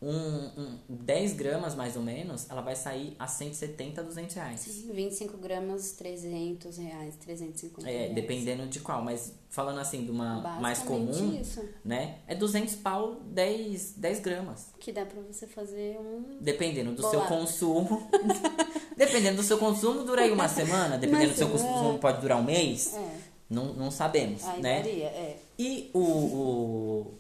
[0.09, 4.65] um, um 10 gramas mais ou menos, ela vai sair a 170, 200 reais.
[4.93, 8.15] 25 gramas, 300 reais, 350 É, reais.
[8.15, 11.65] dependendo de qual, mas falando assim de uma mais comum, isso.
[11.85, 12.19] né?
[12.27, 14.67] É 200 pau 10, 10 gramas.
[14.79, 16.39] Que dá pra você fazer um...
[16.41, 17.19] Dependendo do Bolado.
[17.29, 18.09] seu consumo.
[18.97, 20.99] dependendo do seu consumo, dura aí uma semana.
[20.99, 22.95] Dependendo do seu consumo, pode durar um mês.
[22.95, 23.17] É,
[23.51, 24.79] Não, não sabemos, aí né?
[24.83, 25.37] varia, é.
[25.59, 27.15] E o, o-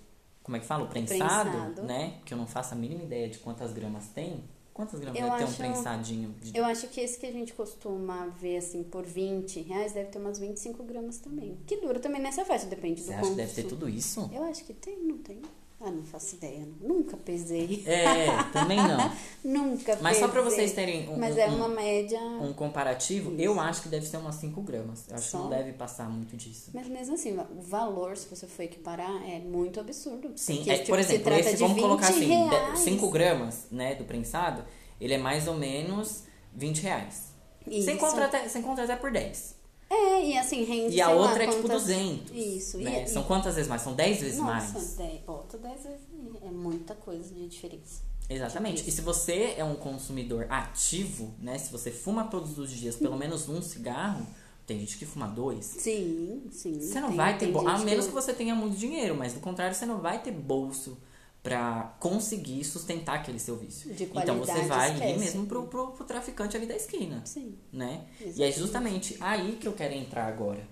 [0.44, 0.84] Como é que fala?
[0.84, 1.82] O prensado, prensado.
[1.82, 2.18] né?
[2.24, 4.44] Que eu não faço a mínima ideia de quantas gramas tem.
[4.74, 6.34] Quantas gramas Eu deve ter um prensadinho?
[6.40, 6.58] De...
[6.58, 10.18] Eu acho que esse que a gente costuma ver, assim, por 20 reais, deve ter
[10.18, 11.56] umas 25 gramas também.
[11.66, 14.28] Que dura também nessa faixa, depende Você do acha que deve ter tudo isso?
[14.32, 15.40] Eu acho que tem, não tem?
[15.86, 16.66] Ah, não faço ideia.
[16.80, 17.82] Nunca pesei.
[17.86, 19.12] É, também não.
[19.44, 20.56] Nunca Mas só pra pesei.
[20.60, 22.18] vocês terem um, Mas um- é um- uma média...
[22.20, 25.04] um comparativo, eu acho que deve ser umas 5 gramas.
[25.08, 25.36] Eu acho Só?
[25.38, 26.70] que não deve passar muito disso.
[26.72, 30.32] Mas mesmo assim, o valor, se você for equiparar, é muito absurdo.
[30.36, 32.78] Sim, Porque, é, tipo, por se exemplo, trata esse, de vamos colocar 20 assim, reais.
[32.78, 34.64] 5 gramas né, do prensado,
[35.00, 36.22] ele é mais ou menos
[36.54, 37.34] 20 reais.
[37.66, 37.90] Você Isso.
[37.90, 39.54] encontra, até, você encontra até por 10.
[39.90, 42.36] É, e assim, rende, E a sei lá, outra é tipo quantas- 200.
[42.36, 42.78] Isso.
[42.78, 43.04] Né?
[43.04, 43.82] E, São quantas vezes mais?
[43.82, 44.94] São 10 vezes Nossa, mais.
[44.96, 46.00] 10, bota 10 vezes.
[46.42, 48.02] É muita coisa de diferença.
[48.28, 48.78] Exatamente.
[48.78, 51.58] Tipo e se você é um consumidor ativo, né?
[51.58, 54.26] Se você fuma todos os dias pelo menos um cigarro,
[54.66, 55.64] tem gente que fuma dois.
[55.66, 56.80] Sim, sim.
[56.80, 57.68] Você não Tem- vai ter bolso.
[57.68, 60.96] A menos que você tenha muito dinheiro, mas do contrário, você não vai ter bolso
[61.44, 63.92] pra conseguir sustentar aquele seu vício.
[63.92, 65.18] Então você vai esquece.
[65.18, 67.20] mesmo pro, pro, pro traficante ali da esquina.
[67.26, 67.58] Sim.
[67.70, 68.06] Né?
[68.34, 70.66] E é justamente aí que eu quero entrar agora.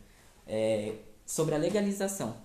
[0.47, 0.95] É,
[1.27, 2.37] sobre a legalização.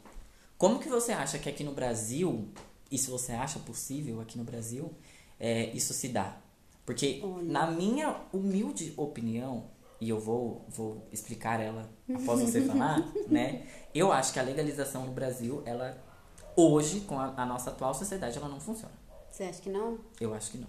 [0.57, 2.49] Como que você acha que aqui no Brasil,
[2.91, 4.93] e se você acha possível aqui no Brasil,
[5.39, 6.37] é, isso se dá?
[6.85, 7.43] Porque, Olha.
[7.43, 9.69] na minha humilde opinião,
[10.01, 13.67] e eu vou, vou explicar ela após você falar, né?
[13.95, 15.97] Eu acho que a legalização no Brasil, ela,
[16.57, 18.93] hoje, com a, a nossa atual sociedade, ela não funciona.
[19.31, 19.99] Você acha que não?
[20.19, 20.67] Eu acho que não.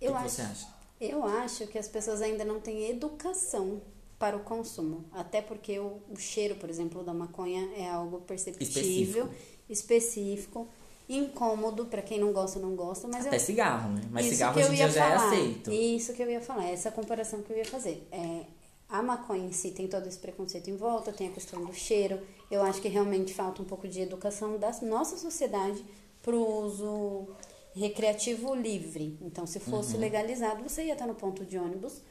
[0.00, 0.34] Eu o que, que acho.
[0.36, 0.68] você acha?
[1.00, 3.80] Eu acho que as pessoas ainda não têm educação
[4.18, 5.06] para o consumo.
[5.12, 9.30] Até porque o, o cheiro, por exemplo, da maconha é algo perceptível,
[9.68, 10.68] específico,
[11.08, 14.02] incômodo para quem não gosta, não gosta, mas Até eu cigarro, né?
[14.10, 15.32] Mas cigarro que hoje em dia ia já é falar.
[15.32, 15.72] aceito.
[15.72, 18.06] Isso que eu ia falar, essa comparação que eu ia fazer.
[18.12, 18.44] É,
[18.90, 22.20] a maconha em si tem todo esse preconceito em volta, tem a questão do cheiro.
[22.50, 25.84] Eu acho que realmente falta um pouco de educação da nossa sociedade
[26.22, 27.28] para o uso
[27.74, 29.16] recreativo livre.
[29.22, 30.00] Então, se fosse Uhum.
[30.00, 32.02] legalizado, você ia estar no ponto de ônibus.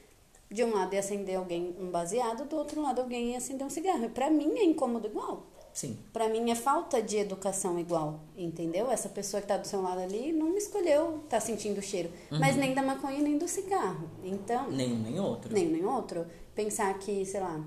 [0.50, 3.70] De um lado ia acender alguém um baseado, do outro lado alguém ia acender um
[3.70, 4.06] cigarro.
[4.06, 5.46] E pra mim é incômodo igual.
[5.74, 5.98] Sim.
[6.12, 8.90] Pra mim é falta de educação igual, entendeu?
[8.92, 12.56] Essa pessoa que tá do seu lado ali não escolheu tá sentindo o cheiro, mas
[12.56, 14.10] nem da maconha nem do cigarro.
[14.24, 15.54] Então, Nenhum nem outro.
[15.54, 16.26] nem nem outro.
[16.56, 17.64] Pensar que, sei lá,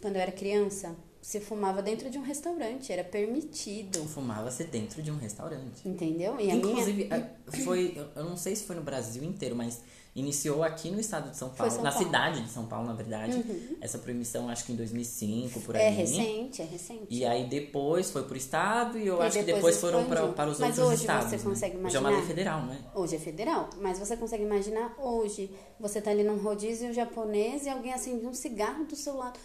[0.00, 5.10] quando eu era criança, se fumava dentro de um restaurante, era permitido, Fumava-se dentro de
[5.10, 5.88] um restaurante.
[5.88, 6.38] entendeu?
[6.38, 7.30] E Inclusive, minha é,
[7.64, 7.96] foi.
[8.16, 9.80] eu- não sei se foi no Brasil inteiro, mas
[10.14, 12.04] iniciou aqui no estado de São Paulo, São na Paulo.
[12.04, 12.12] Uhum.
[12.12, 13.42] cidade de São Paulo, na verdade.
[13.80, 15.84] Essa proibição, acho que em 2005, por aí.
[15.84, 17.06] é recente, é recente.
[17.08, 20.28] E aí depois foi pro estado e eu E acho que depois depois foram pra,
[20.28, 21.30] para os Mas outros hoje estados.
[21.30, 21.42] você né?
[21.44, 22.28] consegue Hoje é uma lei imaginar?
[22.36, 22.78] federal, não é?
[22.94, 27.70] Hoje é federal, mas você consegue imaginar hoje, você tá ali num rodízio japonês e
[27.70, 29.38] alguém acende um cigarro do seu lado.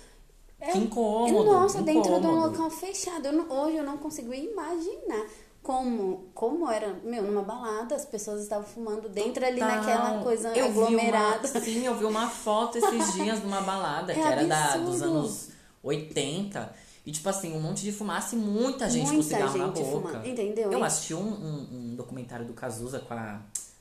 [0.59, 3.27] É, Que incômodo, Nossa, dentro de um local fechado.
[3.27, 5.25] Eu não- hoje eu não consigo imaginar
[5.61, 9.75] como, como era, meu, numa balada, as pessoas estavam fumando dentro ali Total.
[9.75, 11.47] naquela coisa Eu vi aglomerada.
[11.47, 14.77] uma- sim, eu vi uma foto esses dias de uma balada É que era da,
[14.77, 15.49] dos anos
[15.83, 16.73] 80.
[17.05, 19.83] E, tipo assim, um monte de fumaça e muita gente com Muita cigarro na gente
[19.83, 20.07] boca.
[20.09, 20.71] fumando, entendeu?
[20.71, 23.39] Eu assisti um, um, um documentário do Cazuza com a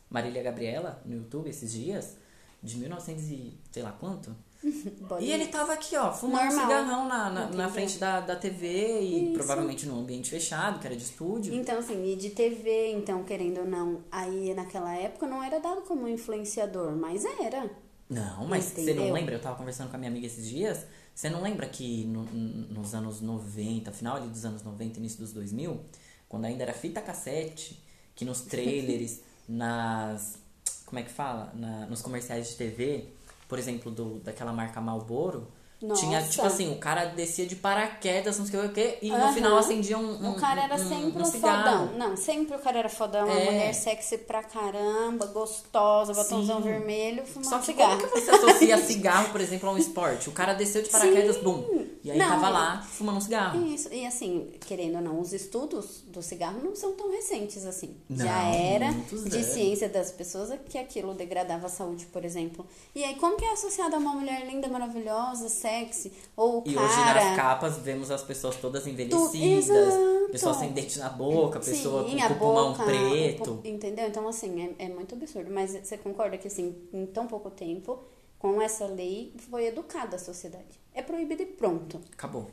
[0.09, 2.17] Marília Gabriela no YouTube esses dias,
[2.63, 4.35] de 1900 e sei lá quanto.
[5.21, 6.67] E ele tava aqui, ó, fumando um Normal.
[6.67, 9.35] cigarrão na, na, na frente da, da TV e Isso.
[9.35, 11.55] provavelmente num ambiente fechado, que era de estúdio.
[11.55, 15.83] Então, assim, e de TV, então, querendo ou não, aí naquela época não era dado
[15.83, 17.71] como influenciador, mas era.
[18.09, 19.35] Não, mas você não lembra?
[19.35, 20.85] Eu tava conversando com a minha amiga esses dias.
[21.15, 25.81] Você não lembra que no- nos anos 90, final dos anos 90, início dos 2000,
[26.29, 27.83] quando ainda era fita cassete,
[28.15, 30.39] que nos trailers, nas.
[30.85, 31.53] Como é que fala?
[31.55, 33.09] Na, nos comerciais de TV,
[33.49, 35.49] por exemplo, do, daquela marca Marlboro.
[35.79, 36.31] Tinha, Nossa.
[36.33, 39.33] tipo assim, o cara descia de paraquedas, não sei o que, e no Aham.
[39.35, 40.25] final acendia um.
[40.25, 41.87] um O cara era um- sempre um um fodão.
[41.99, 43.27] Não, sempre o cara era fodão.
[43.27, 43.45] Uma É.
[43.45, 46.69] mulher sexy pra caramba, gostosa, batomzão Sim.
[46.71, 48.01] vermelho, fumando Só que cigarro.
[48.01, 50.31] como que você associa cigarro, por exemplo, a um esporte?
[50.31, 51.43] O cara desceu de paraquedas, Sim.
[51.43, 51.87] bum.
[52.03, 53.67] E aí Não, tava lá fumando um cigarro.
[53.67, 57.97] Isso, e assim, querendo ou não, os estudos do cigarro não são tão recentes assim.
[58.09, 62.65] Não, Já era de ciência das pessoas que aquilo degradava a saúde, por exemplo.
[62.95, 66.13] E aí, como que é associado a uma mulher linda, maravilhosa, sexy?
[66.37, 67.25] Ou o E hoje cara.
[67.25, 70.29] nas capas vemos as pessoas todas Tu- envelhecidas, Exato.
[70.31, 73.61] pessoa sem dente na boca, pessoa Sim, com o pulmão boca, preto.
[73.65, 74.07] Entendeu?
[74.09, 75.51] Então, assim, é, é muito absurdo.
[75.51, 77.99] Mas você concorda que, assim, em tão pouco tempo,
[78.39, 80.81] com essa lei, foi educada a sociedade.
[80.95, 82.01] É proibido e pronto.
[82.13, 82.47] Acabou.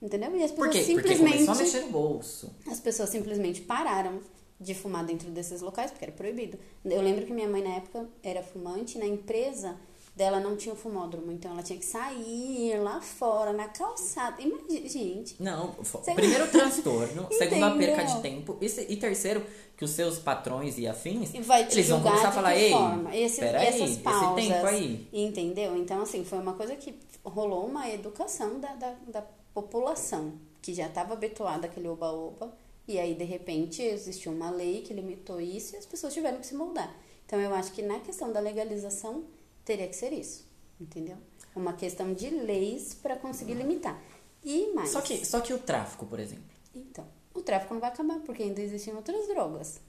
[0.00, 0.34] Entendeu?
[0.36, 0.92] E as Por pessoas quê?
[0.94, 1.44] Porque simplesmente.
[1.46, 2.50] começou a mexer no bolso.
[2.70, 4.20] As pessoas simplesmente pararam
[4.60, 6.58] de fumar dentro desses locais, porque era proibido.
[6.84, 9.76] Eu lembro que minha mãe, na época, era fumante, na empresa
[10.16, 14.40] dela não tinha o fumódromo, então ela tinha que sair lá fora, na calçada.
[14.40, 15.36] Imagina, gente.
[15.42, 19.44] Não, Você- primeiro transtorno, segundo a perca de tempo, e, e terceiro,
[19.76, 22.70] que os seus patrões e afins, E vai te eles vão começar a falar, ei,
[22.70, 23.14] forma?
[23.14, 25.06] Esse, peraí, essas esse pausas, tempo aí.
[25.12, 25.76] Entendeu?
[25.76, 30.86] Então, assim, foi uma coisa que rolou uma educação da, da, da população, que já
[30.86, 32.56] estava habituada àquele oba-oba,
[32.88, 36.46] e aí, de repente, existiu uma lei que limitou isso e as pessoas tiveram que
[36.46, 36.94] se moldar.
[37.26, 39.24] Então, eu acho que na questão da legalização,
[39.66, 40.46] teria que ser isso,
[40.80, 41.16] entendeu?
[41.54, 44.00] Uma questão de leis para conseguir limitar.
[44.42, 44.90] E mais.
[44.90, 46.44] Só que, só que o tráfico, por exemplo.
[46.74, 49.80] Então, o tráfico não vai acabar, porque ainda existem outras drogas.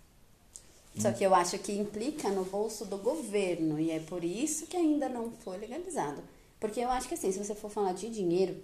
[0.96, 1.02] Hum.
[1.02, 4.76] Só que eu acho que implica no bolso do governo, e é por isso que
[4.76, 6.24] ainda não foi legalizado.
[6.60, 8.58] Porque eu acho que assim, se você for falar de dinheiro,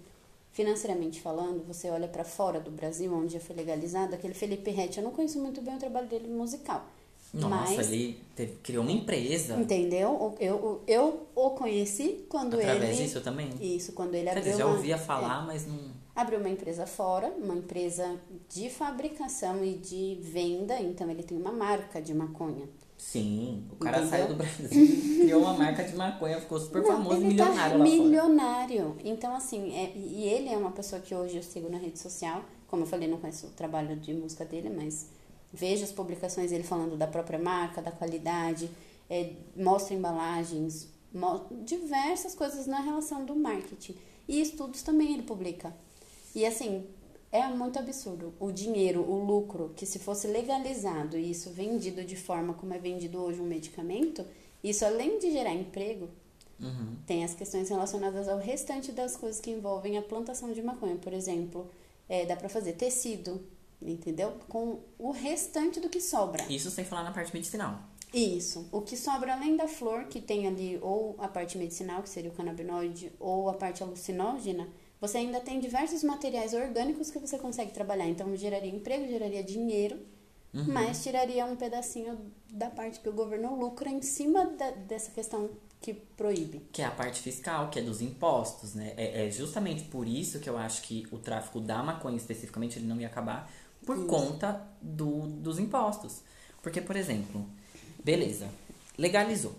[0.50, 4.98] financeiramente falando, você olha pra fora do Brasil, onde já foi legalizado, aquele Felipe Rett,
[4.98, 6.84] eu não conheço muito bem o trabalho dele musical.
[7.34, 10.34] Nossa, mas, ele teve- criou uma empresa entendeu?
[10.38, 13.06] Eu, eu, eu o conheci quando através ele...
[13.06, 13.50] disso também.
[13.60, 14.98] Isso, quando ele Quer abriu dizer, já uma- ouvia é.
[14.98, 15.78] falar, mas não...
[16.14, 18.18] abriu uma empresa fora, uma empresa
[18.48, 22.68] de fabricação e de venda, então ele tem uma marca de maconha.
[22.96, 24.10] Sim, o cara Entendeu?
[24.10, 24.68] saiu do Brasil
[25.20, 27.90] criou uma marca de maconha, ficou super Não, famoso, ele milionário tá lá fora.
[27.90, 28.96] milionário.
[29.04, 32.42] Então, assim, é, e ele é uma pessoa que hoje eu sigo na rede social.
[32.68, 35.08] Como eu falei, não conheço o trabalho de música dele, mas
[35.54, 38.68] vejo as publicações dele falando da própria marca, da qualidade,
[39.08, 43.94] é, mostra embalagens, mo- diversas coisas na relação do marketing.
[44.28, 45.74] E estudos também ele publica.
[46.34, 46.84] E assim,
[47.30, 52.16] é muito absurdo o dinheiro, o lucro, que se fosse legalizado e isso vendido de
[52.16, 54.24] forma como é vendido hoje um medicamento,
[54.62, 56.08] isso além de gerar emprego,
[56.60, 56.94] Uhum.
[57.04, 60.94] tem as questões relacionadas ao restante das coisas que envolvem a plantação de maconha.
[60.96, 61.68] Por exemplo,
[62.08, 63.42] é, dá pra fazer tecido,
[63.90, 64.34] entendeu?
[64.48, 66.44] Com o restante do que sobra.
[66.50, 67.78] Isso sem falar na parte medicinal.
[68.12, 68.68] Isso.
[68.70, 72.30] O que sobra além da flor, que tem ali ou a parte medicinal, que seria
[72.30, 74.68] o canabinoide, ou a parte alucinógena,
[75.00, 78.08] você ainda tem diversos materiais orgânicos que você consegue trabalhar.
[78.08, 79.98] Então, geraria emprego, geraria dinheiro,
[80.54, 80.66] Uhum.
[80.68, 82.16] mas tiraria um pedacinho
[82.48, 86.62] da parte que o governo lucra em cima da- dessa questão que proíbe.
[86.72, 88.94] Que é a parte fiscal, que é dos impostos, né?
[88.96, 92.86] É, é justamente por isso que eu acho que o tráfico da maconha especificamente ele
[92.86, 93.50] não ia acabar
[93.84, 94.06] por Isso.
[94.06, 96.20] conta do, dos impostos.
[96.62, 97.44] Porque, por exemplo,
[98.02, 98.48] beleza,
[98.98, 99.52] legalizou.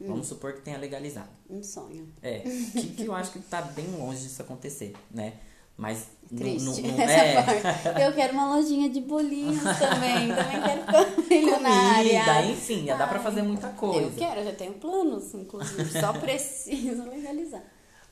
[0.00, 0.08] Hum.
[0.08, 1.30] Vamos supor que tenha legalizado.
[1.48, 2.08] Um sonho.
[2.22, 2.40] É,
[2.72, 5.34] que, que eu acho que tá bem longe disso acontecer, né?
[5.76, 6.82] Mas Triste.
[6.82, 8.02] não- não- é, parte.
[8.02, 10.28] Eu quero uma lojinha de bolinhos também.
[10.34, 10.82] também quero
[11.22, 12.24] ficar milionária.
[12.24, 14.02] comida, enfim, dá pra Ai, fazer muita coisa.
[14.02, 16.00] Eu quero, eu já tenho planos, inclusive.
[16.00, 17.62] Só preciso legalizar.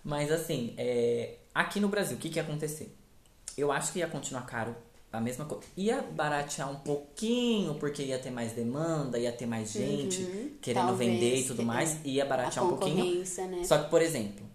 [0.05, 2.97] Mas assim, é, aqui no Brasil, o que, que ia acontecer?
[3.57, 4.75] Eu acho que ia continuar caro
[5.13, 5.63] a mesma coisa.
[5.77, 10.89] Ia baratear um pouquinho, porque ia ter mais demanda, ia ter mais gente querendo Uhum.
[10.89, 11.65] Talvez, vender e tudo é.
[11.65, 11.99] mais.
[12.05, 13.25] Ia baratear um pouquinho.
[13.49, 13.65] né?
[13.65, 14.47] Só que, por exemplo,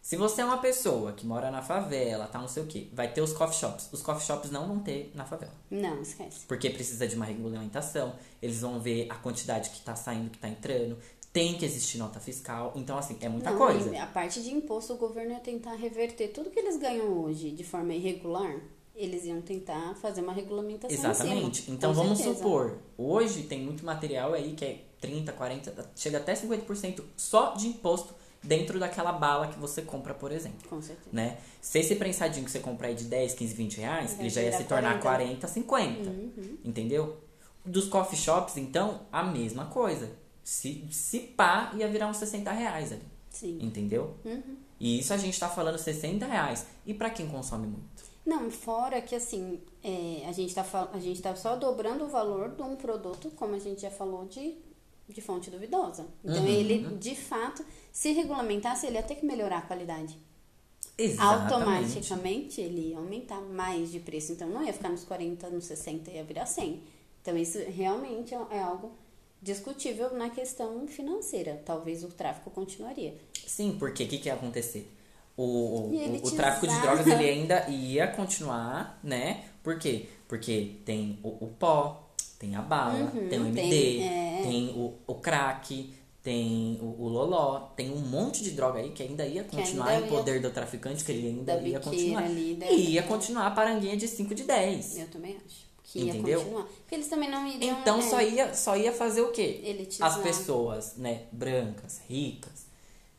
[0.00, 3.12] se você é uma pessoa que mora na favela, tá não sei o que, vai
[3.12, 3.90] ter os coffee shops.
[3.92, 5.52] Os coffee shops não vão ter na favela.
[5.70, 6.46] Não, esquece.
[6.46, 10.48] Porque precisa de uma regulamentação, eles vão ver a quantidade que tá saindo, que tá
[10.48, 10.96] entrando,
[11.30, 12.72] tem que existir nota fiscal.
[12.74, 13.94] Então, assim, é muita Não, coisa.
[13.94, 17.50] e A parte de imposto, o governo ia tentar reverter tudo que eles ganham hoje
[17.50, 18.56] de forma irregular.
[18.98, 21.62] Eles iam tentar fazer uma regulamentação Exatamente.
[21.62, 22.38] cima, Então vamos certeza.
[22.38, 27.68] supor, hoje tem muito material aí que é 30, 40, chega até 50% só de
[27.68, 30.68] imposto dentro daquela bala que você compra, por exemplo.
[30.68, 31.10] Com certeza.
[31.12, 31.38] Né?
[31.60, 34.42] Se esse prensadinho que você compra aí de 10, 15, 20 reais, Vai ele já
[34.42, 35.46] ia se tornar 40.
[35.46, 36.10] 40, 50.
[36.10, 36.58] Uhum.
[36.64, 37.16] Entendeu?
[37.64, 40.10] Dos coffee shops, então, a mesma coisa.
[40.42, 43.02] Se, se pá, ia virar uns 60 reais ali.
[43.30, 43.58] Sim.
[43.60, 44.16] Entendeu?
[44.24, 44.56] Uhum.
[44.80, 46.66] E isso a gente tá falando 60 reais.
[46.86, 47.97] E pra quem consome muito?
[48.28, 52.50] Não, fora que assim, é, a, gente tá, a gente tá só dobrando o valor
[52.54, 54.54] de um produto, como a gente já falou, de,
[55.08, 56.04] de fonte duvidosa.
[56.22, 56.46] Então, Uhum.
[56.48, 60.18] ele, de fato, se regulamentasse, ele ia ter que melhorar a qualidade.
[60.98, 61.54] Exatamente.
[61.54, 64.32] Automaticamente, ele ia aumentar mais de preço.
[64.32, 66.82] Então, não ia ficar nos 40, nos 60, ia virar 100.
[67.22, 68.92] Então, isso realmente é é algo
[69.40, 71.62] discutível na questão financeira.
[71.64, 73.14] Talvez o tráfico continuaria.
[73.46, 74.86] Sim, porque o que, que ia acontecer?
[75.42, 75.92] O,
[76.24, 79.44] o, tráfico de drogas ele ainda ia continuar, né?
[79.62, 80.06] Por quê?
[80.26, 84.72] Porque tem o, o pó, tem a bala, Uhum, tem o MD, tem, tem, é.
[84.72, 89.24] o, o crack, tem o, o loló, tem um monte de droga aí que ainda
[89.24, 92.24] ia continuar ainda em ia- poder do traficante, que ele ainda da ia continuar.
[92.24, 94.98] ali, da- E ia continuar a paranguinha de 5 de 10.
[94.98, 95.68] Eu também acho.
[95.84, 96.40] Que ia Entendeu?
[96.40, 96.64] continuar.
[96.64, 97.80] Porque eles também não iriam.
[97.80, 99.60] Então só, ia, só ia fazer o quê?
[99.64, 100.08] Elitizar.
[100.08, 102.67] As pessoas, né, brancas, ricas.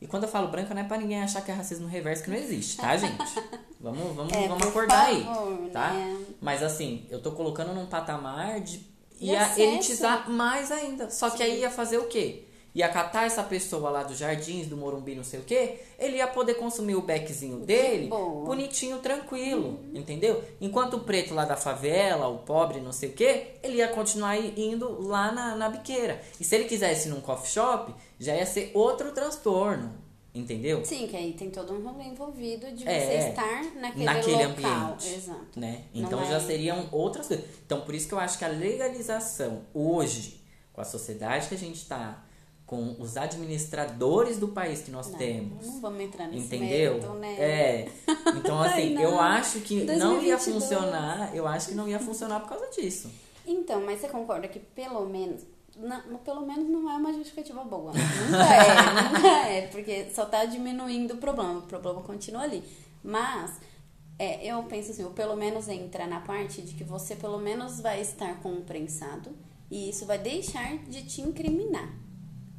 [0.00, 2.30] E quando eu falo branca, não é pra ninguém achar que é racismo reverso, que
[2.30, 3.16] não existe, tá, gente?
[3.82, 5.94] Vamos, vamos, É, vamos acordar favor, aí, tá?
[5.94, 6.24] né?
[6.38, 8.86] Mas assim, eu tô colocando num patamar de
[9.18, 11.10] ia elitizar mais ainda.
[11.10, 12.44] Só que aí ia fazer o quê?
[12.72, 15.80] Ia catar essa pessoa lá dos jardins, do Morumbi, não sei o quê.
[15.98, 20.42] Ele ia poder consumir o beckzinho dele, bonitinho, tranquilo, entendeu?
[20.60, 24.36] Enquanto o preto lá da favela, o pobre, não sei o quê, ele ia continuar
[24.38, 26.20] indo lá na, na biqueira.
[26.38, 29.92] E se ele quisesse ir num coffee shop, já ia ser outro transtorno,
[30.32, 30.84] entendeu?
[30.84, 34.70] Sim, que aí tem todo um rolê envolvido de É, você estar naquele, naquele local.
[34.92, 35.08] ambiente.
[35.14, 35.58] Exato.
[35.58, 35.84] né?
[35.92, 37.44] Não Então é- já seriam outras coisas.
[37.66, 40.40] Então por isso que eu acho que a legalização hoje,
[40.72, 42.24] com a sociedade que a gente está,
[42.70, 46.92] com os administradores do país que nós Não, temos, Não vamos entrar nesse entendeu?
[46.92, 47.34] mérito, né?
[47.40, 47.88] É.
[48.36, 50.44] Então assim, Ai, eu acho que não ia 2022.
[50.44, 51.34] funcionar.
[51.34, 53.10] Eu acho que não ia funcionar por causa disso.
[53.44, 55.40] Então, mas você concorda que pelo menos.
[55.76, 57.90] Não, pelo menos não é uma justificativa boa.
[58.30, 62.62] Nunca é, nunca é, porque só tá diminuindo o problema, o problema continua ali.
[63.02, 63.50] Mas
[64.16, 67.80] é, eu penso assim, o pelo menos entra na parte de que você pelo menos
[67.80, 69.32] vai estar com um prensado
[69.68, 72.09] e isso vai deixar de te incriminar.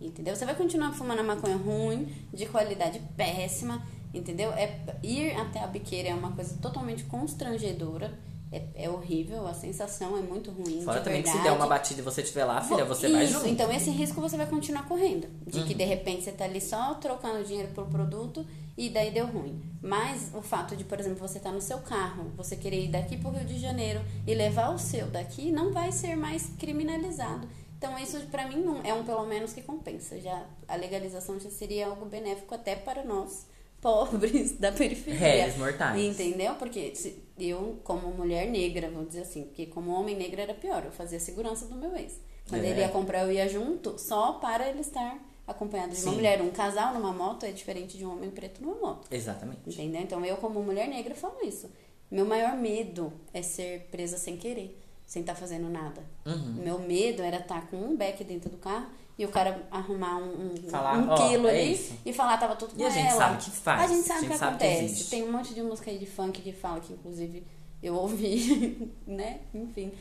[0.02, 0.36] Entendeu?
[0.36, 4.52] Você vai continuar fumando a maconha ruim, de qualidade péssima, entendeu?
[4.52, 8.18] É, ir até a biqueira é uma coisa totalmente constrangedora.
[8.54, 10.82] É, é horrível, a sensação é muito ruim.
[10.84, 11.56] Fora de também que se verdade.
[11.56, 13.46] der uma batida e você estiver lá, filha, você Isso, vai junto.
[13.46, 13.52] Uhum.
[13.52, 15.28] Então esse risco você vai continuar correndo.
[15.48, 18.46] De que de repente você tá ali só trocando dinheiro por produto
[18.78, 19.62] e daí deu ruim.
[19.82, 23.16] Mas o fato de, por exemplo, você tá no seu carro, você querer ir daqui
[23.16, 27.48] pro Rio de Janeiro e levar o seu daqui, não vai ser mais criminalizado.
[27.82, 30.20] Então isso pra mim não é um pelo menos que compensa.
[30.20, 33.48] Já a legalização já seria algo benéfico até para nós
[33.82, 35.20] pobres da periferia.
[35.20, 36.00] Réis mortais.
[36.00, 36.54] Entendeu?
[36.56, 36.94] Porque
[37.39, 41.20] eu, como mulher negra, vou dizer assim, porque como homem negro era pior, eu fazia
[41.20, 42.20] segurança do meu ex.
[42.48, 42.67] Quando É.
[42.70, 45.17] ele ia comprar, eu ia junto, só para ele estar
[45.48, 46.15] acompanhado de uma Sim.
[46.17, 46.39] mulher.
[46.41, 49.08] Um casal numa moto é diferente de um homem preto numa moto.
[49.10, 49.62] Exatamente.
[49.67, 50.02] Entendeu?
[50.02, 51.67] Então eu, como mulher negra, falo isso.
[52.12, 54.78] Meu maior medo é ser presa sem querer,
[55.12, 56.02] sem estar fazendo nada.
[56.26, 56.54] Uhum.
[56.63, 58.86] Meu medo era estar com um beck dentro do carro
[59.17, 61.93] e o cara arrumar um, um, Falar, um quilo é ali isso.
[62.06, 63.17] e falar tava tudo com E a gente ela.
[63.17, 64.84] sabe que faz, A gente sabe o que sabe que acontece.
[64.86, 65.10] existe.
[65.10, 67.45] Tem um monte de música aí de funk que fala, que inclusive
[67.84, 69.41] eu ouvi, né?
[69.54, 69.91] Enfim,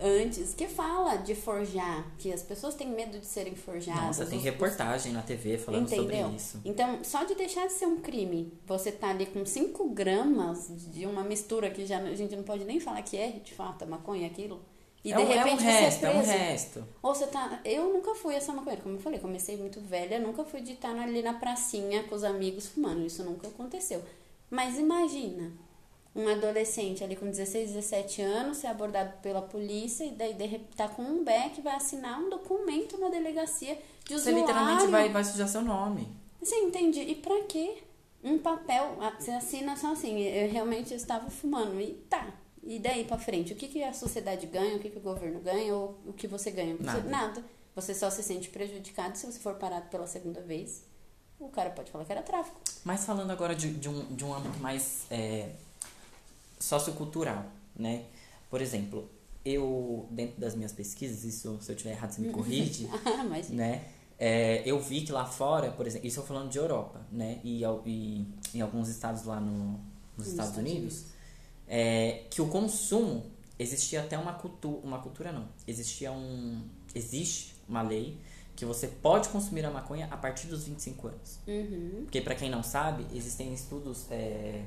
[0.00, 4.02] antes, que fala de forjar, que as pessoas têm medo de serem forjadas.
[4.02, 6.22] Nossa, tem os- reportagem na TV falando Entendeu?
[6.24, 6.60] sobre isso.
[6.64, 11.06] Então, só de deixar de ser um crime, você tá ali com 5 gramas de
[11.06, 14.26] uma mistura que já a gente não pode nem falar que é de fato maconha
[14.26, 14.60] aquilo.
[15.02, 16.30] E é, de um, é repente um você resto, é é um preso.
[16.30, 16.84] resto.
[17.02, 17.60] Ou você tá.
[17.64, 20.94] Eu nunca fui essa maconheira, como eu falei, comecei muito velha, nunca fui de estar
[20.94, 23.06] ali na pracinha com os amigos fumando.
[23.06, 24.02] Isso nunca aconteceu.
[24.50, 25.52] Mas imagina
[26.14, 30.76] um adolescente ali com 16, 17 anos ser abordado pela polícia e daí de repente
[30.76, 34.40] tá com um beck vai assinar um documento na delegacia de Você usuário.
[34.40, 36.08] literalmente vai, vai sujar seu nome.
[36.42, 37.00] Você entende?
[37.00, 37.78] E pra quê?
[38.24, 41.80] Um papel, você assina só assim, eu realmente estava fumando.
[41.80, 42.34] E tá.
[42.62, 43.52] E daí pra frente?
[43.52, 44.76] O que, que a sociedade ganha?
[44.76, 45.74] O que, que o governo ganha?
[45.74, 46.74] Ou o que você ganha?
[46.76, 47.08] Você- Nada.
[47.08, 47.44] nada.
[47.74, 50.84] Você só se sente prejudicado se você for parado pela segunda vez.
[51.38, 52.60] O cara pode falar que era tráfico.
[52.84, 55.50] Mas falando agora de, de, um, de um âmbito mais é,
[56.60, 58.04] sociocultural, né?
[58.48, 59.08] Por exemplo,
[59.44, 63.84] eu, dentro das minhas pesquisas, isso, se eu tiver errado, você me corrige, Ah, né?
[64.18, 67.40] É, eu vi que lá fora, por exemplo, isso eu falando de Europa, né?
[67.42, 69.78] E, e em alguns estados lá no, nos
[70.18, 71.04] Nos Estados, Estados Unidos,
[71.66, 73.24] é, que o consumo
[73.58, 76.60] existia até uma cultura, uma cultura não, existia um,
[76.94, 78.18] existe uma lei
[78.54, 81.38] que você pode consumir a maconha a partir dos 25 anos.
[81.46, 82.00] Uhum.
[82.02, 84.64] Porque pra quem não sabe, existem estudos é,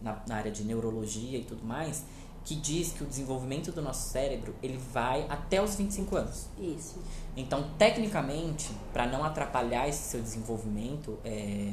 [0.00, 2.04] na, na área de neurologia e tudo mais
[2.44, 6.46] que diz que o desenvolvimento do nosso cérebro ele vai até os 25 anos.
[6.56, 6.94] Isso.
[7.36, 11.72] Então, tecnicamente, para não atrapalhar esse seu desenvolvimento é,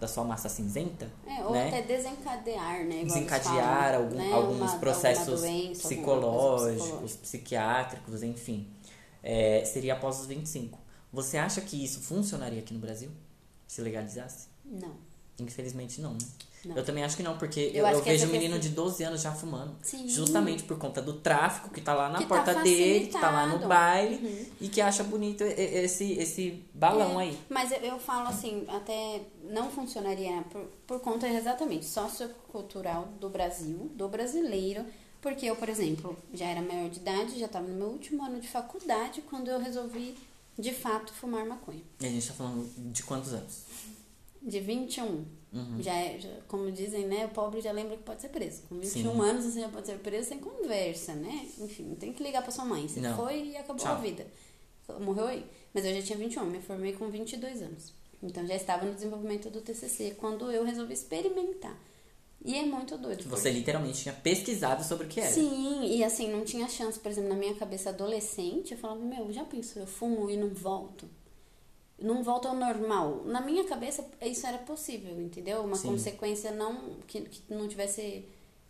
[0.00, 1.68] da sua massa cinzenta, É, ou né?
[1.68, 3.04] até desencadear, né?
[3.04, 4.32] desencadear falam, algum- né?
[4.32, 8.66] alguns Uma- processos doença, psicológicos, psiquiátricos, enfim.
[9.22, 10.78] É, seria após os 25.
[11.12, 13.10] Você acha que isso funcionaria aqui no Brasil?
[13.66, 14.48] Se legalizasse?
[14.64, 14.94] Não.
[15.38, 16.18] Infelizmente não, né?
[16.66, 16.76] Não.
[16.76, 19.04] Eu também acho que não, porque Eu eu, que vejo um menino questão- de 12
[19.04, 19.76] anos já fumando.
[19.82, 20.08] Sim.
[20.08, 23.30] Justamente por conta do tráfico que tá lá na Que tá porta dele, que tá
[23.30, 24.46] lá no baile Uhum.
[24.60, 27.38] e que acha bonito esse, esse balão É, aí.
[27.48, 33.90] Mas eu, eu falo assim, até não funcionaria por, por conta exatamente sociocultural do Brasil,
[33.94, 34.84] do brasileiro.
[35.20, 38.38] Porque eu, por exemplo, já era maior de idade, já estava no meu último ano
[38.40, 40.14] de faculdade quando eu resolvi,
[40.58, 41.80] de fato, fumar maconha.
[42.00, 43.62] E a gente tá falando de quantos anos?
[44.42, 45.24] De 21.
[45.54, 45.80] Uhum.
[45.82, 47.26] Já, é- já, como dizem, né?
[47.26, 48.62] O pobre já lembra que pode ser preso.
[48.68, 49.20] Com 21 Sim.
[49.20, 51.48] anos você já pode ser preso sem conversa, né?
[51.60, 52.88] Enfim, não tem que ligar pra sua mãe.
[52.88, 53.16] Você Não.
[53.16, 53.92] foi e acabou Tchau.
[53.92, 54.26] a vida.
[55.00, 55.46] Morreu aí.
[55.72, 57.92] Mas eu já tinha 21, me formei com 22 anos.
[58.22, 61.78] Então já estava no desenvolvimento do TCC quando eu resolvi experimentar.
[62.44, 63.18] E é muito doido.
[63.18, 65.30] Que você porque- literalmente tinha pesquisado sobre o que era.
[65.32, 69.32] Sim, e assim, não tinha chance, por exemplo, na minha cabeça adolescente, eu falava, meu,
[69.32, 71.08] já pensou, eu fumo e não volto?
[72.00, 73.22] Não volto ao normal.
[73.24, 75.60] Na minha cabeça, isso era possível, entendeu?
[75.62, 75.88] Uma Sim.
[75.88, 78.24] consequência não que, que não tivesse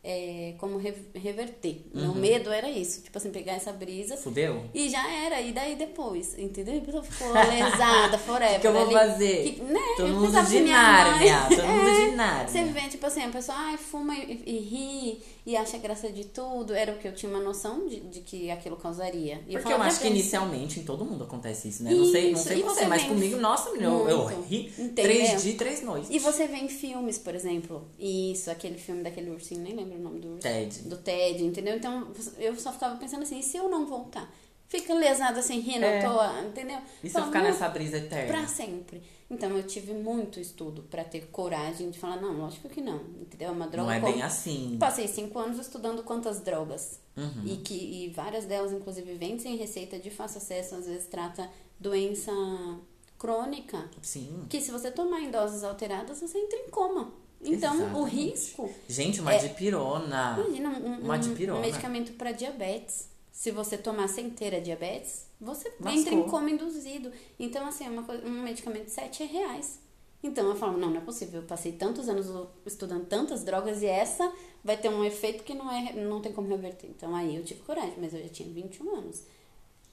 [0.06, 1.86] é, como re- reverter.
[1.94, 2.14] Meu Uhum.
[2.16, 4.66] medo era isso, tipo assim, pegar essa brisa Fudeu?
[4.74, 6.76] e já era, e daí depois, entendeu?
[6.76, 8.58] A pessoa ficou lesada, forever.
[8.58, 8.92] O que eu vou ali.
[8.92, 9.52] fazer?
[9.54, 9.80] Que- né?
[9.96, 12.48] Todo Eu mundo de Nárnia, todo mundo É, de Nárnia.
[12.48, 16.24] Você vê, tipo assim, a pessoa ai, fuma e, e ri e acha graça de
[16.24, 16.74] tudo.
[16.74, 19.36] Era o que eu tinha uma noção de, de que aquilo causaria.
[19.46, 21.92] E Porque eu falava, acho que inicialmente em todo mundo acontece isso, né?
[21.92, 25.04] Não sei, não Isso, sei você, você mas comigo, nossa, menina, eu, eu ri Entendeu?
[25.04, 26.10] três dias, três noites.
[26.10, 30.02] E você vê em filmes, por exemplo, isso, aquele filme daquele ursinho, nem lembro o
[30.02, 30.40] nome do urso.
[30.40, 30.78] Ted.
[30.88, 31.76] Do Ted, entendeu?
[31.76, 34.32] Então eu só ficava pensando assim, e se eu não voltar?
[34.80, 35.98] Fica lesada assim, rindo É.
[36.04, 36.78] à toa, entendeu?
[37.02, 38.26] E se eu ficar "Não, nessa brisa eterna?
[38.28, 39.02] Pra sempre.
[39.30, 43.48] Então eu tive muito estudo pra ter coragem de falar, não, lógico que não, entendeu?
[43.48, 44.76] É uma droga Não é como- bem assim.
[44.78, 47.00] Passei cinco anos estudando quantas drogas.
[47.16, 47.42] Uhum.
[47.46, 51.48] E, que, e várias delas, inclusive, vêm sem receita de fácil acesso, às vezes trata
[51.80, 52.32] doença
[53.18, 53.88] crônica.
[54.02, 54.44] Sim.
[54.48, 57.12] Que se você tomar em doses alteradas, você entra em coma.
[57.42, 58.14] Então, o Exatamente.
[58.16, 58.70] risco.
[58.88, 60.36] Gente, uma É- dipirona.
[60.38, 61.58] Imagina um, Uma um- dipirona.
[61.58, 63.08] um medicamento para diabetes.
[63.34, 65.90] Se você tomar sem ter a diabetes, você Lascou.
[65.90, 67.10] entra em coma induzido.
[67.36, 69.80] Então, assim, é uma um medicamento de 7 reais.
[70.22, 71.40] Então eu falo, não, não é possível.
[71.40, 72.28] Eu passei tantos anos
[72.64, 74.32] estudando tantas drogas e essa
[74.62, 76.86] vai ter um efeito que não, é, não tem como reverter.
[76.88, 79.24] Então aí eu tive coragem, mas eu já tinha 21 anos.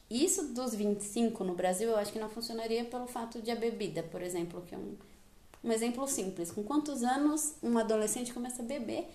[0.08, 4.04] Isso dos 25 no Brasil, eu acho que não funcionaria pelo fato de a bebida,
[4.04, 4.96] por exemplo, que é um,
[5.64, 6.52] um exemplo simples.
[6.52, 9.10] Com quantos anos um adolescente começa a beber?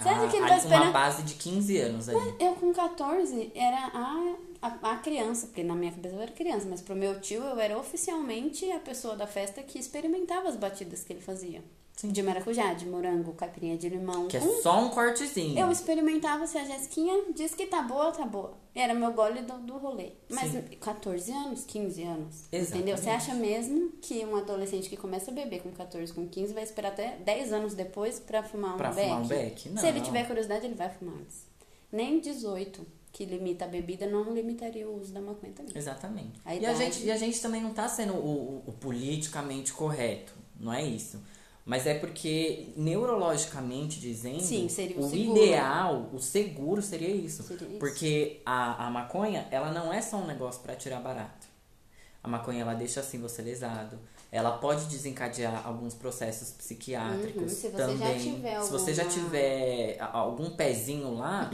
[0.00, 0.82] Acha Ah, que ele com esperar?
[0.82, 2.16] uma base de 15 anos aí.
[2.38, 6.66] Eu com 14 era a, a, a criança, porque na minha cabeça eu era criança,
[6.68, 11.02] mas pro meu tio eu era oficialmente a pessoa da festa que experimentava as batidas
[11.04, 11.62] que ele fazia.
[11.98, 12.10] Sim.
[12.12, 14.28] De maracujá, de morango, caipirinha de limão.
[14.28, 15.58] Que é Um- só um cortezinho.
[15.58, 18.54] eu experimentava se a Jesquinha diz que tá boa, tá boa.
[18.72, 20.12] Era meu gole do, do rolê.
[20.30, 20.62] Mas Sim.
[20.80, 22.44] 14 anos, 15 anos.
[22.52, 22.70] Exatamente.
[22.76, 22.96] Entendeu?
[22.96, 26.62] Você acha mesmo que um adolescente que começa a beber com 14, com 15 vai
[26.62, 29.08] esperar até 10 anos depois pra fumar um Pra beck?
[29.08, 29.60] fumar um beck?
[29.60, 30.04] Se ele Não.
[30.06, 31.46] tiver curiosidade, ele vai fumar antes.
[31.90, 35.72] Nem 18, que limita a bebida, não limitaria o uso da maconha também.
[35.76, 36.40] Exatamente.
[36.44, 39.72] A e, a gente, e a gente também não tá sendo o, o- o politicamente
[39.72, 40.32] correto.
[40.60, 41.20] Não é isso.
[41.68, 44.66] Mas é porque, neurologicamente dizendo, Sim,
[44.96, 47.42] o ideal, o seguro seria isso.
[47.42, 47.78] Seria isso.
[47.78, 51.46] Porque a, a maconha, ela não é só um negócio pra tirar barato.
[52.22, 53.98] A maconha, ela deixa assim você lesado.
[54.32, 58.18] Ela pode desencadear alguns processos psiquiátricos Uhum, se você já também.
[58.34, 61.50] tiver Se você já tiver algum pezinho lá,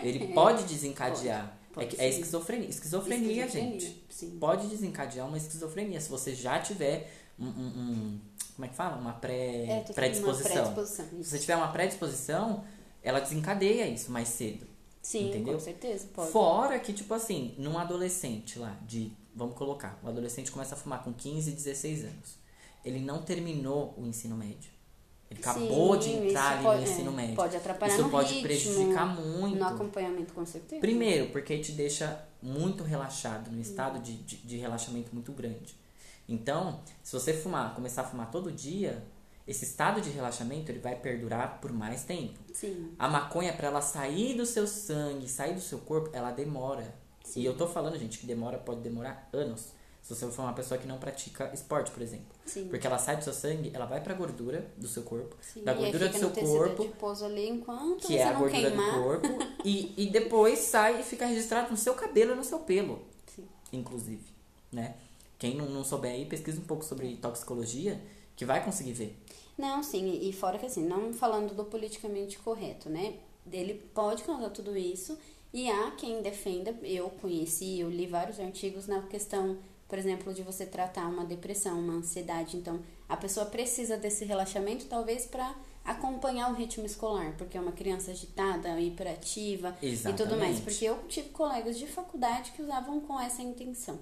[0.00, 1.56] ele pode desencadear.
[1.72, 2.68] Pode, é, pode é esquizofrenia.
[2.68, 4.04] Esquizofrenia, Esquizofrenia, gente.
[4.08, 4.30] sim.
[4.38, 7.46] Pode desencadear uma esquizofrenia se você já tiver um.
[7.46, 8.20] um-
[8.54, 8.96] como é que fala?
[8.96, 10.64] Uma pré, É, predisposição.
[10.64, 12.64] uma predisposição, Se você tiver uma predisposição,
[13.02, 14.66] ela desencadeia isso mais cedo.
[15.02, 15.54] Sim, entendeu?
[15.54, 16.30] com certeza, pode.
[16.32, 19.12] Fora que, tipo assim, num adolescente lá, de.
[19.34, 22.38] Vamos colocar, o adolescente começa a fumar com 15, 16 anos.
[22.82, 24.70] Ele não terminou o ensino médio.
[25.30, 27.34] Ele acabou de Sim, entrar ali pode- no ensino é, médio.
[27.36, 29.58] pode atrapalhar Isso no pode ritmo, prejudicar muito.
[29.58, 30.80] No acompanhamento, com certeza.
[30.80, 35.74] Primeiro, porque te deixa muito relaxado, num estado de, de, de relaxamento muito grande.
[36.28, 39.02] Então, se você fumar, começar a fumar todo dia,
[39.46, 42.38] esse estado de relaxamento ele vai perdurar por mais tempo.
[42.52, 42.92] Sim.
[42.98, 46.94] A maconha, para ela sair do seu sangue, sair do seu corpo, ela demora.
[47.24, 47.40] Sim.
[47.40, 49.72] E eu tô falando, gente, que demora, pode demorar anos.
[50.02, 52.26] Se você for uma pessoa que não pratica esporte, por exemplo.
[52.44, 52.68] Sim.
[52.68, 55.36] Porque ela sai do seu sangue, ela vai pra gordura do seu corpo.
[55.40, 58.94] Sim, Da aí gordura do seu corpo, ali que é a não gordura queimar.
[58.94, 59.28] do corpo,
[59.64, 63.04] e, e depois sai e fica registrado no seu cabelo e no seu pelo,
[63.34, 63.48] Sim.
[63.72, 64.24] inclusive,
[64.70, 64.94] né?
[65.46, 68.00] Quem não, não souber aí, pesquisa um pouco sobre toxicologia,
[68.34, 69.16] que vai conseguir ver.
[69.56, 73.14] Não, sim, e fora que assim, não falando do politicamente correto, né?
[73.50, 75.16] Ele pode causar tudo isso
[75.52, 79.56] e há quem defenda, eu conheci, eu li vários artigos na questão,
[79.88, 82.56] por exemplo, de você tratar uma depressão, uma ansiedade.
[82.56, 87.72] Então, a pessoa precisa desse relaxamento talvez para acompanhar o ritmo escolar, porque é uma
[87.72, 90.20] criança agitada, hiperativa Exatamente.
[90.20, 90.60] e tudo mais.
[90.60, 93.98] Porque eu tive colegas de faculdade que usavam com essa intenção.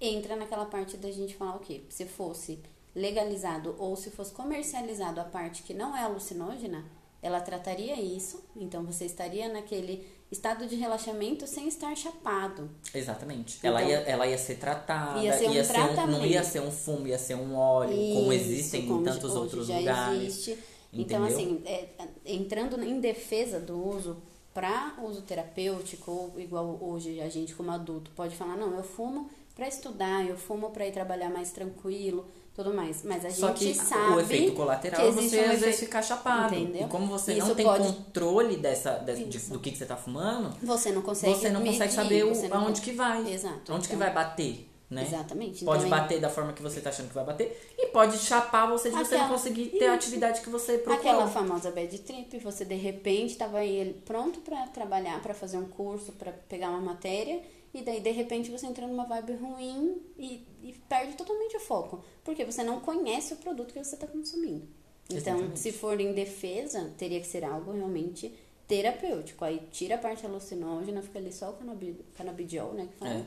[0.00, 1.82] Entra naquela parte da gente falar o quê?
[1.88, 2.58] Se fosse
[2.94, 6.84] legalizado ou se fosse comercializado a parte que não é alucinógena,
[7.22, 12.70] ela trataria isso, então você estaria naquele estado de relaxamento sem estar chapado.
[12.94, 13.58] Exatamente.
[13.58, 16.44] Então, ela, ia, ela ia ser tratada, ia ser um não ia tratamento.
[16.44, 20.22] ser um fumo, ia ser um óleo, como Isso, existem como em tantos outros lugares.
[20.22, 20.58] Existe.
[20.92, 21.36] Então, Entendeu?
[21.36, 21.88] assim, é,
[22.24, 24.16] entrando em defesa do uso
[24.52, 29.30] para uso terapêutico, igual hoje a gente como adulto pode falar, não, eu fumo
[29.60, 33.02] para estudar, eu fumo para ir trabalhar mais tranquilo, tudo mais.
[33.04, 35.48] Mas a Só gente que sabe o efeito que colateral é existe você um às
[35.50, 36.54] vezes efeito- ficar chapado.
[36.54, 36.86] Entendeu?
[36.86, 39.96] E como você Isso não tem pode- controle dessa, de- do que, que você tá
[39.96, 43.30] fumando, Você não consegue você não consegue medir, saber o, não aonde que vai.
[43.30, 43.70] Exato.
[43.70, 45.02] Onde que Então, vai bater, né?
[45.06, 45.62] Exatamente.
[45.62, 48.66] Pode Então, bater da forma que você tá achando que vai bater e pode chapar
[48.66, 50.98] você de você não Aquela- conseguir ter a atividade que você procurou.
[50.98, 55.66] Aquela famosa bad trip, você de repente estava aí pronto para trabalhar, para fazer um
[55.68, 57.42] curso, para pegar uma matéria,
[57.72, 62.04] e daí de repente você entra numa vibe ruim e, e perde totalmente o foco,
[62.24, 64.66] porque você não conhece o produto que você está consumindo.
[65.08, 65.58] Então, Exatamente.
[65.58, 68.32] se for em defesa, teria que ser algo realmente
[68.66, 69.44] terapêutico.
[69.44, 73.10] Aí tira a parte alucinógena, fica ali só o canabi, canabidiol, né, que fala.
[73.12, 73.24] É.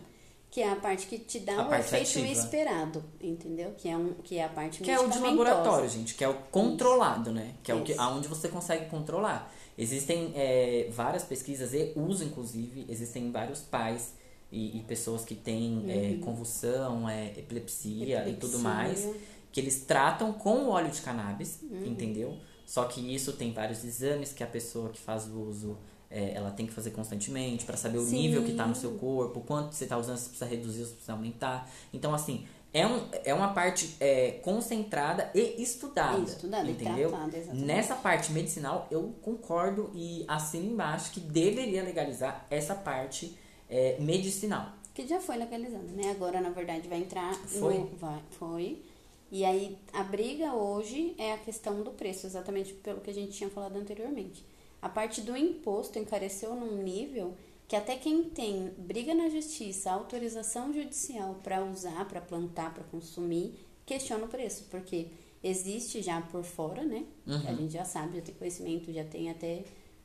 [0.50, 2.28] Que é a parte que te dá A o efeito ativa.
[2.28, 3.74] esperado, entendeu?
[3.76, 6.30] Que é, um, que é a parte Que é o de laboratório, gente, que é
[6.30, 7.56] o controlado, né?
[7.64, 8.00] Que é o que, Isso.
[8.00, 9.52] aonde você consegue controlar.
[9.76, 14.14] Existem é, várias pesquisas e uso, inclusive, existem vários pais
[14.54, 18.60] e, e pessoas que têm é, convulsão, é, epilepsia, e tudo Uhum.
[18.60, 19.08] Epilepsia.
[19.08, 19.10] mais,
[19.52, 21.86] que eles tratam com o óleo de cannabis, Uhum.
[21.88, 22.38] entendeu?
[22.66, 25.78] Só que isso tem vários exames que a pessoa que faz o uso
[26.10, 28.22] é, ela tem que fazer constantemente para saber o Sim.
[28.22, 31.14] nível que tá no seu corpo, quanto você tá usando, se precisa reduzir, se precisa
[31.14, 31.68] aumentar.
[31.92, 36.20] Então, assim, é, um, é uma parte é, concentrada e estudada.
[36.22, 37.10] Estudada e entendeu?
[37.10, 37.66] tratada, exatamente.
[37.66, 43.36] Nessa parte medicinal, eu concordo e assino embaixo que deveria legalizar essa parte
[43.74, 44.72] é, medicinal.
[44.94, 46.12] Que já foi legalizada, né?
[46.12, 47.80] Agora, na verdade, vai entrar Foi?
[47.80, 47.88] no.
[47.98, 48.84] Vai, foi.
[49.32, 53.32] E aí, a briga hoje é a questão do preço, exatamente pelo que a gente
[53.32, 54.46] tinha falado anteriormente.
[54.80, 57.34] A parte do imposto encareceu num nível
[57.68, 63.56] que até quem tem briga na justiça, autorização judicial para usar, para plantar, para consumir,
[63.88, 65.08] questiona o preço, porque
[65.44, 67.04] existe já por fora, né?
[67.26, 67.48] Uhum.
[67.48, 69.64] A gente já sabe, já tem conhecimento, já tem até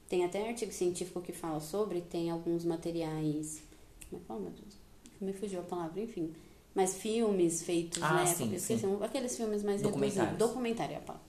[0.09, 3.63] tem até artigo científico que fala sobre, tem alguns materiais,
[4.09, 4.75] como é que fala, meu Deus?
[5.21, 6.33] Me fugiu a palavra, enfim.
[6.75, 8.27] Mas filmes feitos, Ah, né?
[8.27, 8.87] sim, esqueci, sim.
[8.87, 10.17] um- aqueles filmes mais Documentários.
[10.17, 10.49] reduzidos.
[10.49, 11.29] Documentário, é a palavra.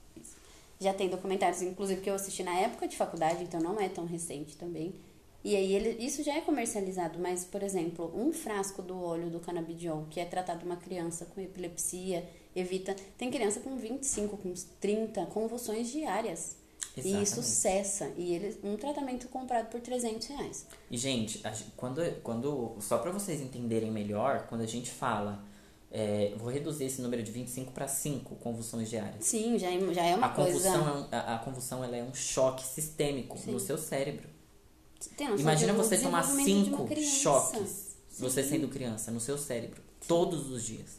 [0.80, 4.06] Já tem documentários, inclusive, que eu assisti na época de faculdade, então não é tão
[4.06, 4.94] recente também.
[5.44, 9.40] E aí, ele, isso já é comercializado, mas, por exemplo, um frasco do óleo do
[9.40, 12.26] canabidiol, que é tratado uma criança com epilepsia,
[12.56, 12.96] evita...
[13.18, 16.56] Tem criança com 25, com 30 convulsões diárias.
[16.98, 17.48] E isso Exatamente.
[17.48, 18.12] cessa.
[18.18, 20.66] E ele, um tratamento comprado por 300 reais.
[20.92, 21.42] E, gente,
[21.78, 25.44] quando, quando só para vocês entenderem melhor, quando a gente fala,
[25.92, 29.24] é, vou reduzir esse número de 25 para 5 convulsões diárias.
[29.26, 30.90] Sim, já é, já é uma a convulsão, coisa...
[30.90, 33.52] é um- a, a convulsão ela é um choque sistêmico Sim.
[33.52, 34.28] no seu cérebro.
[35.16, 37.16] Tem Imagina você tomar desenvolvimento de uma 5 criança.
[37.16, 37.70] choques,
[38.10, 38.22] Sim.
[38.24, 40.99] você sendo criança, no seu cérebro, todos os dias.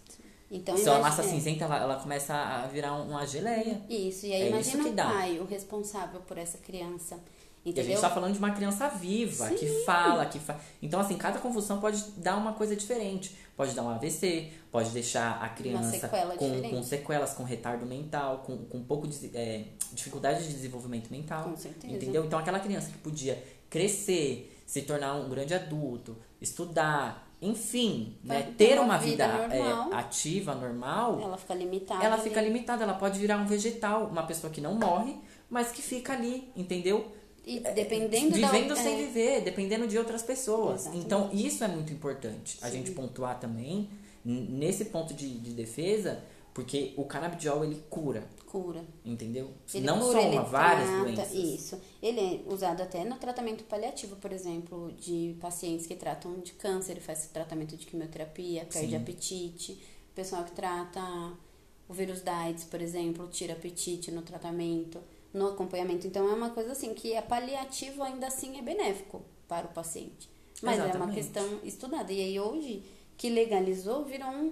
[0.51, 1.25] Então, Sua imagina- massa é.
[1.29, 3.81] cinzenta, ela, ela começa a virar um- uma geleia.
[3.89, 5.05] Isso, e aí É imagina isso que o dá.
[5.11, 7.21] pai, o responsável por essa criança.
[7.65, 7.91] E a Entendeu?
[7.93, 10.59] gente tá falando de uma criança viva, que fala, que fa...
[10.83, 13.37] Então, assim, cada convulsão pode dar uma coisa diferente.
[13.55, 18.39] Pode dar um AVC, pode deixar a criança sequela com, com sequelas, com retardo mental,
[18.39, 21.45] com, com um pouco de é, dificuldade de desenvolvimento mental.
[21.45, 21.95] Com certeza.
[21.95, 22.25] Entendeu?
[22.25, 28.79] Então, aquela criança que podia crescer, se tornar um grande adulto, estudar, enfim, né, Ter
[28.79, 29.93] uma vida vida, é, normal.
[29.95, 32.05] ativa, normal, Ela fica limitada.
[32.05, 32.25] ela ali.
[32.25, 35.17] fica limitada, ela pode virar um vegetal, uma pessoa que não morre,
[35.49, 37.11] mas que fica ali, entendeu?
[37.47, 38.49] E dependendo da...
[38.51, 40.83] Vivendo sem é, viver, dependendo de outras pessoas.
[40.83, 41.07] Exatamente.
[41.07, 43.89] Então, isso é muito importante a gente pontuar também
[44.25, 46.23] nesse ponto de, de defesa,
[46.53, 48.85] porque o canabidiol ele cura, Cura.
[49.05, 49.51] entendeu?
[49.73, 51.33] Ele Não cura, só ele uma, várias trata, doenças.
[51.35, 51.81] Isso.
[52.03, 56.93] Ele é usado até no tratamento paliativo, por exemplo, de pacientes que tratam de câncer,
[56.93, 58.97] ele faz tratamento de quimioterapia, perde Sim.
[58.97, 59.81] apetite.
[60.15, 61.01] Pessoal que trata
[61.89, 65.01] o vírus da AIDS, por exemplo, tira apetite no tratamento,
[65.33, 66.07] no acompanhamento.
[66.07, 70.29] Então é uma coisa assim que é paliativo ainda assim é benéfico para o paciente.
[70.63, 71.15] Mas é uma Exatamente.
[71.15, 72.13] questão estudada.
[72.13, 72.83] E aí hoje
[73.17, 74.47] que legalizou, virou um,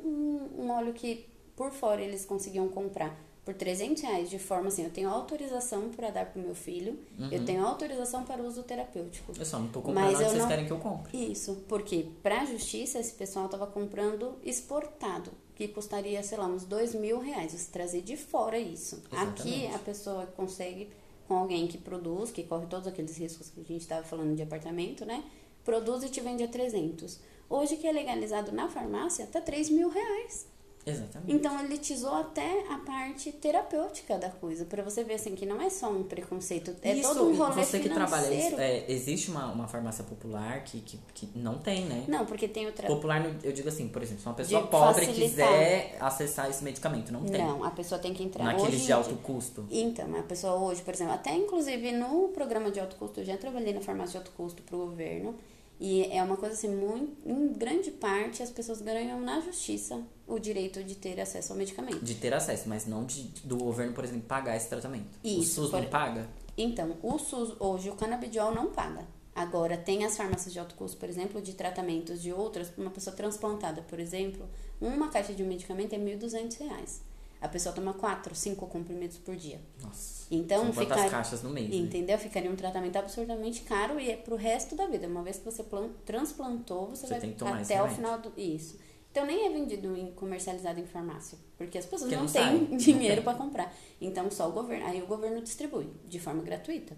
[0.59, 1.27] um, um óleo que
[1.59, 6.11] por fora eles conseguiam comprar por 300 reais, de forma assim, eu tenho autorização para
[6.11, 6.99] dar pro meu filho,
[7.33, 9.33] eu tenho autorização para uso terapêutico.
[9.39, 11.17] Eu só não tô comprando Mas que vocês não- querem que eu compre.
[11.33, 16.95] Isso, porque pra justiça esse pessoal tava comprando exportado, que custaria, sei lá, uns dois
[16.95, 17.53] mil reais.
[17.53, 19.03] Você trazer de fora isso.
[19.11, 19.75] Aqui Exatamente.
[19.75, 20.91] a pessoa consegue,
[21.27, 24.43] com alguém que produz, que corre todos aqueles riscos que a gente estava falando de
[24.43, 25.25] apartamento, né?
[25.65, 27.19] Produz e te vende a 300.
[27.49, 30.47] Hoje que é legalizado na farmácia, tá 3 mil reais.
[30.91, 31.33] Exatamente.
[31.33, 35.71] Então elitizou até a parte terapêutica da coisa, Pra você ver assim que não é
[35.71, 38.61] só um preconceito, é isso, todo um rolê você que trabalha isso, financeiro.
[38.61, 42.05] é, existe uma, uma farmácia popular que, que, que não tem, né?
[42.09, 42.87] Não, porque tem o tra...
[42.87, 45.49] Popular, eu digo assim, por exemplo, se uma pessoa De pobre facilitar.
[45.49, 47.45] quiser acessar esse medicamento, não tem.
[47.45, 49.67] Não, a pessoa tem que entrar Naqueles hoje de alto custo.
[49.71, 53.37] Então, a pessoa hoje, por exemplo, até inclusive no programa de alto custo, eu já
[53.37, 55.35] trabalhei na farmácia de alto custo pro governo.
[55.81, 60.39] E é uma coisa assim, muito, em grande parte, as pessoas ganham na justiça o
[60.39, 62.01] direito de ter acesso ao medicamento.
[62.05, 65.07] De ter acesso, mas não de, do governo, por exemplo, pagar esse tratamento.
[65.25, 66.29] Isso, o SUS por- não paga?
[66.57, 69.07] Então, o SUS, hoje, o canabidiol não paga.
[69.35, 73.15] Agora, tem as farmácias de alto custo, por exemplo, de tratamentos de outras, uma pessoa
[73.15, 74.49] transplantada, por exemplo,
[74.81, 77.03] uma caixa de um medicamento é 1.200 reais.
[77.41, 79.61] A pessoa toma quatro, cinco comprimidos por dia.
[79.81, 80.27] Nossa.
[80.29, 81.77] Então, São quantas fica- caixas no mês, né?
[81.77, 82.19] Entendeu?
[82.19, 85.07] Ficaria um tratamento absurdamente caro e é pro resto da vida.
[85.07, 88.33] Uma vez que você plan- transplantou, você, Você vai até o final do.
[88.37, 88.77] Isso.
[89.19, 91.37] Então nem é vendido em comercializado em farmácia.
[91.57, 93.75] Porque as pessoas Porque não, não têm dinheiro para comprar.
[94.01, 94.87] Então só o governo.
[94.87, 96.97] Aí o governo distribui de forma gratuita.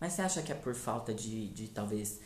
[0.00, 2.18] Mas você acha que é por falta de, de talvez.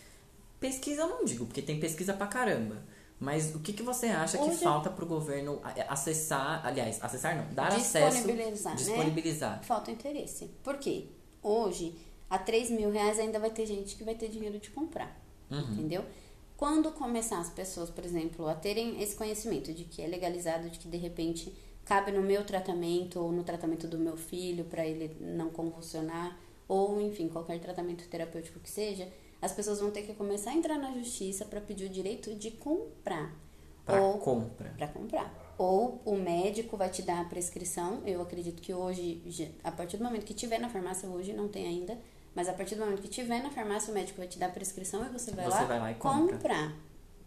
[0.58, 2.82] Pesquisa eu não digo, porque tem pesquisa pra caramba.
[3.20, 7.36] Mas o que, que você acha que Hoje- falta pro governo a- acessar, aliás, acessar
[7.36, 8.78] não, dar acesso, Disponibilizar, né?
[8.78, 9.62] disponibilizar.
[9.64, 10.50] Falta interesse.
[10.62, 11.08] Por quê?
[11.42, 11.94] Hoje,
[12.30, 15.18] a 3 mil reais ainda vai ter gente que vai ter dinheiro de comprar.
[15.50, 15.60] Uhum.
[15.60, 16.04] Entendeu?
[16.56, 20.78] Quando começar as pessoas, por exemplo, a terem esse conhecimento de que é legalizado, de
[20.78, 21.52] que de repente
[21.84, 27.00] cabe no meu tratamento ou no tratamento do meu filho para ele não convulsionar, ou
[27.00, 29.08] enfim, qualquer tratamento terapêutico que seja,
[29.40, 32.50] as pessoas vão ter que começar a entrar na justiça para pedir o direito de
[32.50, 33.32] comprar.
[33.84, 34.74] Pra ou compra.
[34.76, 35.54] para comprar.
[35.58, 38.02] Ou o médico vai te dar a prescrição.
[38.04, 39.22] Eu acredito que hoje,
[39.62, 41.96] a partir do momento que tiver na farmácia, hoje não tem ainda,
[42.36, 44.50] mas a partir do momento que tiver na farmácia, o médico vai te dar a
[44.50, 46.36] prescrição e você vai, Você lá, vai lá e compra.
[46.36, 46.76] comprar.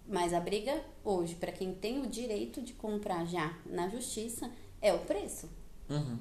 [0.08, 4.50] Mas a briga hoje, para quem tem o direito de comprar já na justiça,
[4.82, 5.50] é o preço.
[5.90, 6.18] Uhum.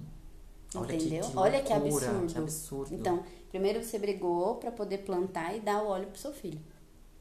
[0.74, 1.24] Olha que- entendeu?
[1.30, 2.32] que Olha que absurdo.
[2.32, 2.94] que absurdo.
[2.94, 6.60] Então, primeiro você brigou para poder plantar e dar o óleo pro seu filho.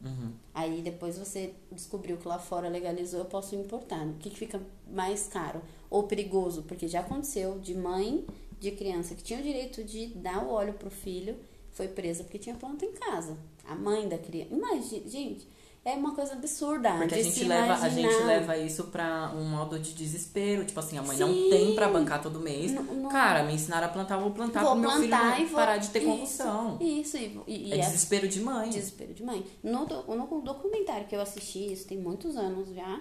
[0.04, 0.32] Uhum.
[0.54, 4.06] Aí depois você descobriu que lá fora legalizou, eu posso importar.
[4.06, 5.62] O que, que fica mais caro?
[5.90, 8.26] Ou perigoso, porque já aconteceu de mãe
[8.60, 11.38] de criança que tinha o direito de dar o óleo pro filho,
[11.78, 13.38] foi presa porque tinha planta em casa.
[13.66, 14.52] A mãe da criança.
[14.54, 15.48] Imagina, gente,
[15.86, 16.92] é uma coisa absurda.
[16.98, 20.66] Porque a gente, leva, a gente leva isso pra um modo de desespero.
[20.66, 21.50] Tipo assim, a mãe não Sim.
[21.52, 22.72] tem pra bancar todo mês.
[22.72, 25.50] Não- não- Cara, me ensinaram a plantar, vou plantar vou pro meu plantar filho e
[25.50, 26.78] vou parar de ter isso, convulsão.
[26.82, 28.70] Isso, e, e, É a- desespero de mãe.
[28.70, 29.46] Desespero de mãe.
[29.64, 33.00] No, no documentário que eu assisti, isso tem muitos anos já,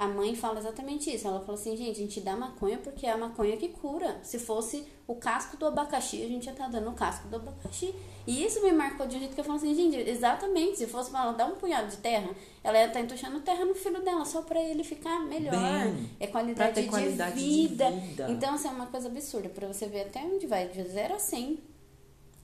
[0.00, 1.28] a mãe fala exatamente isso.
[1.28, 4.18] Ela fala assim, gente, a gente dá maconha porque é a maconha que cura.
[4.22, 7.94] Se fosse o casco do abacaxi, a gente ia estar dando o casco do abacaxi.
[8.26, 11.10] E isso me marcou de um jeito que eu falo assim, gente, exatamente, se fosse
[11.10, 12.30] falar, dar um punhado de terra,
[12.64, 15.52] ela ia estar entuchando terra no filho dela, só pra ele ficar melhor.
[15.52, 17.90] Bem, é pra qualidade, de, qualidade de vida.
[17.90, 18.26] vida.
[18.30, 21.18] Então, assim, é uma coisa absurda, pra você ver até onde vai, de 0 a
[21.18, 21.69] 100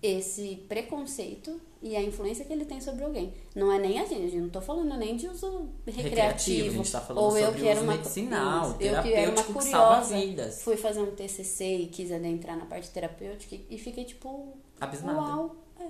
[0.03, 3.33] esse preconceito e a influência que ele tem sobre alguém.
[3.55, 6.09] Não é nem a gente, eu não tô falando nem de uso recreativo.
[6.09, 9.31] Recreativo, a gente tá falando ou eu que era uma medicinal, Isso, eu que era
[9.31, 10.63] uma terapêutico que salva curiosa, vidas.
[10.63, 15.19] fui fazer um TCC e quis adentrar na parte terapêutica e fiquei tipo Abismada.
[15.19, 15.57] Uau.
[15.81, 15.85] É.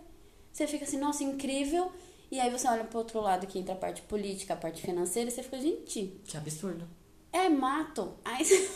[0.53, 1.91] Você fica assim, nossa, incrível.
[2.31, 5.29] E aí você olha pro outro lado que entra a parte política, a parte financeira,
[5.29, 6.87] e você fica, gente, Que absurdo.
[7.33, 8.15] é mato.
[8.25, 8.69] Aí você,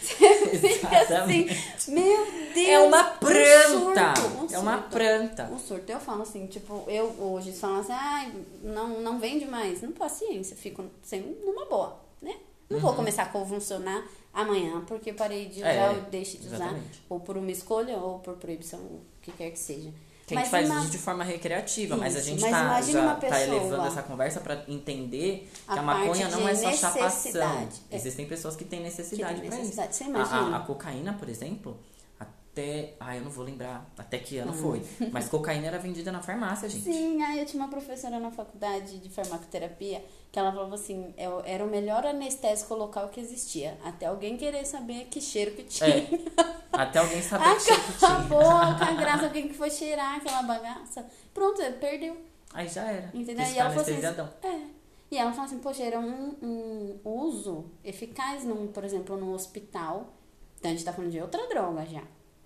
[0.00, 1.46] você fica assim,
[1.88, 2.68] meu Deus.
[2.68, 4.20] É uma um planta.
[4.20, 5.44] surto, um é uma planta.
[5.52, 5.90] Um surto.
[5.92, 8.32] Eu falo assim, tipo, eu hoje falam assim, ai,
[8.62, 9.82] não, não vende mais.
[9.82, 12.34] Não, paciência, fico sem, numa boa, né?
[12.68, 15.80] Não vou começar a convulsionar amanhã porque parei de usar Uhum.
[15.80, 16.56] É, ou deixei de usar.
[16.56, 17.02] exatamente.
[17.08, 19.90] Ou por uma escolha ou por proibição, o que quer que seja.
[20.26, 23.08] Que a gente faz uso de forma recreativa, mas a Isso, gente tá, imagina já
[23.08, 27.68] tá pessoa- elevando essa conversa pra entender que A a, maconha não é só chapação.
[27.90, 27.96] É.
[27.96, 29.90] Existem pessoas que têm necessidade necessidade.
[29.90, 30.02] isso.
[30.14, 31.76] A, a- a cocaína, por exemplo,
[32.52, 32.94] até.
[32.98, 34.54] Ah, eu não vou lembrar até que ano Hum.
[34.54, 34.82] foi.
[35.12, 36.84] Mas cocaína era vendida na farmácia, gente.
[36.84, 41.28] Sim, aí eu tinha uma professora na faculdade de farmacoterapia que ela falava assim, é
[41.44, 43.76] era o melhor anestésico local que existia.
[43.84, 45.88] Até alguém querer saber que cheiro que tinha.
[45.88, 46.08] É.
[46.72, 48.10] Até alguém saber que cheiro que tinha.
[48.10, 51.06] Acabou com a graça, alguém que foi cheirar aquela bagaça.
[51.34, 52.16] Pronto, perdeu.
[52.52, 53.10] Aí já era.
[53.14, 53.44] Entendeu?
[53.44, 54.60] Quis E ficar ela falou assim, é.
[55.10, 60.12] E ela falou assim, poxa, era um, um uso eficaz, num, por exemplo, num hospital
[60.58, 62.02] Então a gente tá falando de outra droga já.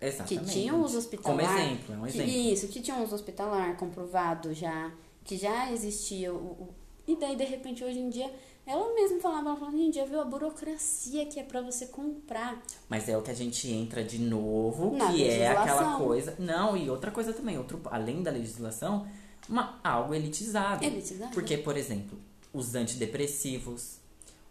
[0.08, 0.44] Exatamente.
[0.46, 1.36] Que tinha um uso hospitalar.
[1.46, 2.30] Como exemplo, é um que- exemplo.
[2.32, 4.90] isso, que tinha um uso hospitalar comprovado já,
[5.24, 6.74] que já existia o, o-
[7.06, 8.30] e daí de repente hoje em dia
[8.66, 11.84] ela mesma falava, ela falava, hoje em dia viu a burocracia que é pra você
[11.86, 12.62] comprar.
[12.88, 15.98] Mas é o que a gente entra de novo, Na que é aquela legislação.
[16.06, 16.34] coisa.
[16.38, 19.06] Não, e outra coisa também, outro, além da legislação,
[19.48, 20.82] uma, algo elitizado.
[20.82, 21.30] Elitizado.
[21.34, 22.18] Porque, por exemplo,
[22.54, 23.98] os antidepressivos,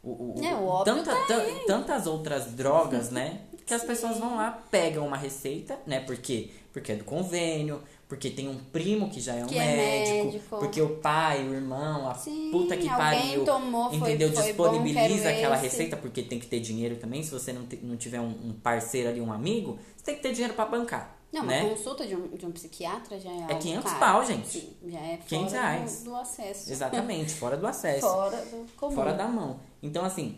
[0.03, 3.41] o, o, É, o ópio tá tan- tantas outras drogas, né?
[3.65, 5.99] Que as pessoas vão lá, pegam uma receita, né?
[6.01, 6.49] Por quê?
[6.73, 10.25] Porque é do convênio, porque tem um primo que já é um Que é médico,
[10.25, 10.57] médico.
[10.59, 14.33] porque o pai, o irmão, a Sim, puta que pariu, tomou, foi- entendeu?
[14.33, 15.63] foi bom, Disponibiliza quero aquela esse.
[15.65, 17.21] receita, porque tem que ter dinheiro também.
[17.23, 20.21] Se você não, te- não tiver um, um parceiro ali, um amigo, você tem que
[20.23, 21.15] ter dinheiro pra bancar.
[21.31, 21.61] Não, né?
[21.63, 23.99] uma consulta de um, de um psiquiatra já é algo 500 caro.
[23.99, 24.47] pau, gente.
[24.49, 26.03] Sim, já é 500 fora reais.
[26.03, 26.71] do, do acesso.
[26.71, 28.01] Exatamente, fora do acesso.
[28.01, 28.95] Fora do comum.
[28.95, 29.59] fora da mão.
[29.81, 30.37] Então, assim,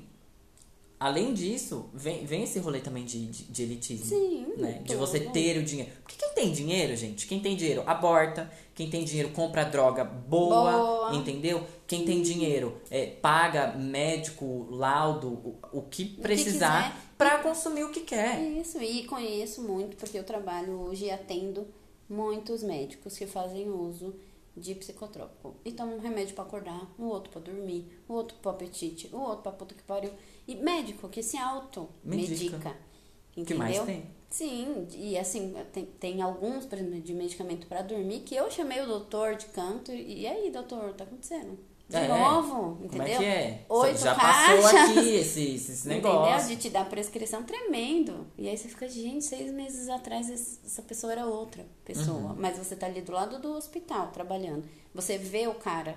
[1.00, 4.06] além disso, vem, vem esse rolê também de, de, de elitismo.
[4.06, 4.82] Sim, Né?
[4.84, 5.92] De você ter o dinheiro.
[6.02, 10.72] Porque quem tem dinheiro, gente, quem tem dinheiro aborta, quem tem dinheiro compra droga boa,
[10.72, 11.16] Boa.
[11.16, 11.64] entendeu?
[11.88, 18.02] Quem tem dinheiro é, paga médico, laudo, o, o que precisar pra consumir o que
[18.02, 18.42] quer.
[18.42, 21.68] Isso, e conheço muito, porque eu trabalho hoje e atendo
[22.10, 24.16] muitos médicos que fazem uso
[24.56, 25.56] de psicotrópico.
[25.66, 29.20] E tomam um remédio pra acordar, o outro pra dormir, o outro pro apetite, o
[29.20, 30.12] outro pra puta que pariu.
[30.48, 32.34] E médico que se auto-medica.
[32.58, 32.78] Medica.
[33.38, 33.46] Entendeu?
[33.46, 34.06] que mais tem?
[34.30, 38.82] Sim, e assim, tem, tem alguns, por exemplo, de medicamento pra dormir que eu chamei
[38.82, 41.58] o doutor de canto e e aí, doutor, tá acontecendo?
[41.88, 42.90] De É, novo, entendeu?
[42.90, 43.66] Como é que é?
[43.70, 44.64] Oito Já caixas.
[44.72, 46.12] passou aqui esse, esses Entendeu?
[46.14, 46.50] negócios.
[46.50, 48.26] De te dar prescrição tremendo.
[48.38, 52.32] E aí você fica, gente, seis meses atrás essa pessoa era outra pessoa.
[52.32, 52.36] Uhum.
[52.40, 54.66] Mas você tá ali do lado do hospital trabalhando.
[54.96, 55.96] Você vê o cara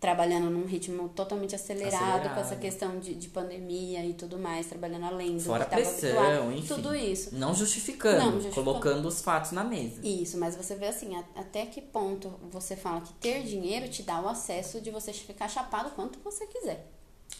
[0.00, 2.34] trabalhando num ritmo totalmente acelerado, Acelerado.
[2.34, 5.82] com essa questão de, de pandemia e tudo mais, trabalhando além do Fora que tava
[5.82, 6.66] pressão, enfim.
[6.74, 7.34] Tudo isso.
[7.36, 8.64] Não justificando, Não justificando.
[8.64, 10.00] colocando os fatos na mesa.
[10.02, 14.02] Isso, mas você vê assim, a- até que ponto você fala que ter dinheiro te
[14.02, 16.90] dá o acesso de você ficar chapado quanto você quiser.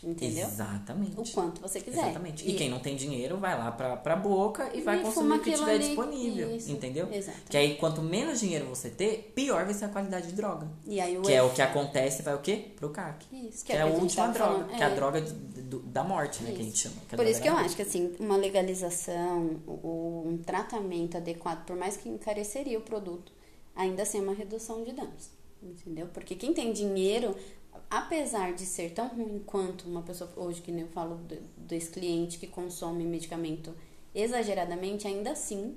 [0.03, 0.47] Entendeu?
[0.47, 1.21] Exatamente.
[1.21, 2.01] O quanto você quiser.
[2.05, 2.49] Exatamente.
[2.49, 5.43] E, quem não tem dinheiro vai lá pra, pra boca e vai E consumir o
[5.43, 5.87] que tiver ali.
[5.87, 6.57] disponível.
[6.57, 6.73] Isso.
[6.73, 7.13] Entendeu?
[7.13, 7.39] Exato.
[7.51, 10.69] Que aí, quanto menos dinheiro você ter, pior vai ser a qualidade de droga.
[10.87, 12.73] E aí o Que é o que acontece, vai o quê?
[12.77, 13.27] Pro CAC.
[13.31, 14.53] Isso, Que, que é é a a última droga.
[14.53, 14.95] falando, Que é a é.
[14.95, 16.53] droga de- do- da morte, né?
[16.53, 16.97] Que a gente chama.
[17.09, 21.77] que Por isso que eu acho que assim, uma legalização, o- um tratamento adequado, por
[21.77, 23.33] mais que encareceria o produto,
[23.77, 25.31] ainda assim é uma redução de danos.
[25.63, 26.07] Entendeu?
[26.13, 27.37] Porque quem tem dinheiro,
[27.91, 31.91] apesar de ser tão ruim quanto uma pessoa hoje, que nem eu falo do- desse
[31.91, 33.75] cliente que consome medicamento
[34.15, 35.77] exageradamente, ainda assim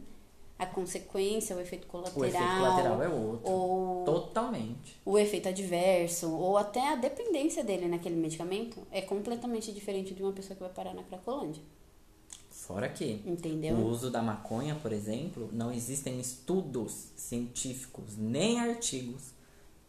[0.58, 3.52] a consequência, o efeito colateral, O efeito colateral é outro.
[3.52, 4.96] ou Totalmente.
[5.06, 10.32] o efeito adverso, ou até a dependência dele naquele medicamento é completamente diferente de uma
[10.32, 11.62] pessoa que vai parar na Cracolândia.
[12.50, 13.76] Fora que Entendeu?
[13.76, 19.33] o uso da maconha, por exemplo, não existem estudos científicos nem artigos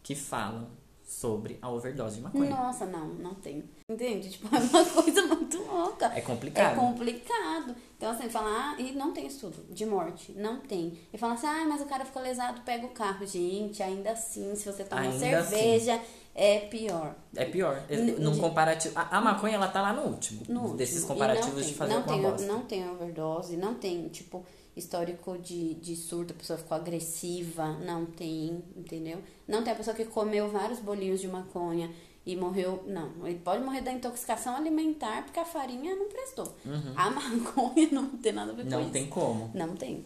[0.05, 0.67] que falam
[1.03, 2.49] sobre a overdose de maconha.
[2.49, 3.63] Nossa, não, não tem.
[3.89, 4.29] Entende?
[4.29, 6.05] Tipo, é uma coisa muito louca.
[6.15, 6.73] É complicado.
[6.73, 7.75] É complicado.
[7.97, 10.97] Então, assim, falar, ah, e não tem estudo de morte, não tem.
[11.11, 13.25] E falar assim, ah, mas o cara ficou lesado, pega o carro.
[13.25, 15.99] Gente, ainda assim, se você toma Ainda cerveja,
[16.35, 17.15] é pior.
[17.35, 17.83] É pior.
[17.89, 18.93] N- Num de- comparativo.
[18.97, 20.43] A, a maconha, ela tá lá no último.
[20.49, 21.13] No desses último.
[21.13, 22.47] Comparativos de fazer não alguma tem, bosta.
[22.47, 24.45] Não tem overdose, não tem, tipo,
[24.75, 29.19] histórico de, de surto, a pessoa ficou agressiva, não tem, entendeu?
[29.47, 31.89] Não tem a pessoa que comeu vários bolinhos de maconha
[32.25, 33.25] e morreu, não.
[33.27, 36.55] Ele pode morrer da intoxicação alimentar porque a farinha não prestou.
[36.95, 38.75] A maconha não tem nada a ver com Uhum.
[38.77, 38.91] Não isso.
[38.91, 39.51] tem como.
[39.53, 40.03] Não tem.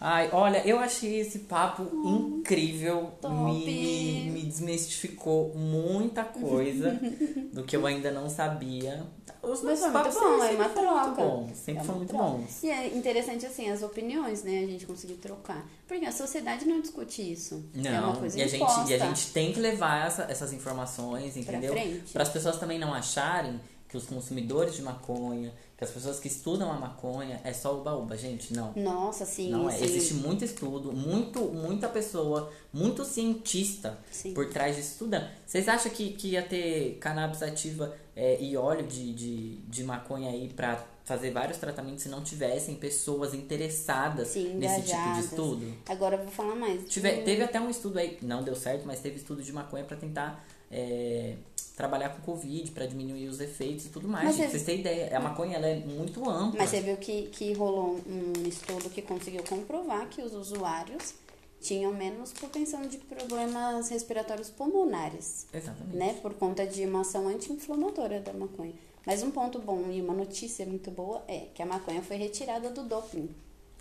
[0.00, 2.98] Ai, olha, eu achei esse papo incrível.
[3.04, 3.52] Hum, top.
[3.64, 6.92] Me, me desmistificou muita coisa
[7.52, 9.04] do que eu ainda não sabia.
[9.42, 11.22] Os Mas foi muito bom, é sempre uma troca.
[11.24, 11.56] bons.
[11.56, 12.30] Sempre É foram uma muito troca.
[12.30, 12.62] bons.
[12.62, 14.58] E é interessante, assim, as opiniões, né?
[14.64, 15.66] A gente conseguir trocar.
[15.86, 17.64] Porque a sociedade não discute isso.
[17.74, 20.52] Não, é uma coisa e, a gente, e a gente tem que levar essa- essas
[20.52, 21.74] informações, entendeu?
[22.12, 26.26] Para as pessoas também não acharem que os consumidores de maconha, que as pessoas que
[26.26, 28.72] estudam a maconha é só uba-uba, gente, não.
[28.74, 29.48] Nossa, sim.
[29.52, 29.72] Não é.
[29.72, 29.84] sim.
[29.84, 34.34] Existe muito estudo, muito, muita pessoa, muito cientista Sim.
[34.34, 35.16] por trás disso tudo.
[35.46, 40.30] Vocês acham que, que ia ter cannabis ativa é, e óleo de, de, de maconha
[40.30, 45.74] aí pra fazer vários tratamentos se não tivessem pessoas interessadas Sim, nesse tipo de estudo?
[45.88, 46.88] Agora eu vou falar mais.
[46.88, 49.96] Tiver, teve até um estudo aí, não deu certo, mas teve estudo de maconha pra
[49.96, 51.34] tentar é,
[51.76, 54.24] trabalhar com Covid, pra diminuir os efeitos e tudo mais.
[54.26, 56.58] Mas gente, você- pra vocês terem ideia, a maconha ela é muito ampla.
[56.58, 61.14] Mas você viu que, que rolou um estudo que conseguiu comprovar que os usuários
[61.60, 65.96] tinham menos propensão de problemas respiratórios pulmonares, Exatamente.
[65.96, 66.14] né?
[66.22, 68.74] Por conta de uma ação anti-inflamatória da maconha.
[69.06, 72.70] Mas um ponto bom e uma notícia muito boa é que a maconha foi retirada
[72.70, 73.28] do doping.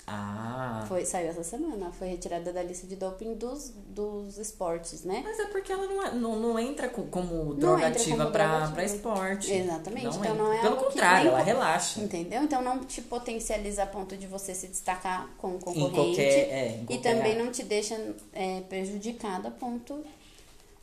[0.10, 0.86] Ah.
[0.88, 5.22] Foi, saiu essa semana, foi retirada da lista de doping dos, dos esportes, né?
[5.22, 8.26] Mas é porque ela não, é- não, não entra co- como pra, drogativa.
[8.32, 9.52] pra esporte.
[9.52, 10.34] Exatamente, então entra.
[10.34, 12.00] não é Pelo contrário, nem ela relaxa.
[12.00, 12.42] Entendeu?
[12.42, 15.94] Então não te potencializa a ponto de você se destacar como Em concorrente.
[15.94, 16.24] qualquer.
[16.24, 17.44] É, em E qualquer também área.
[17.44, 20.06] não te deixa é, prejudicado a ponto,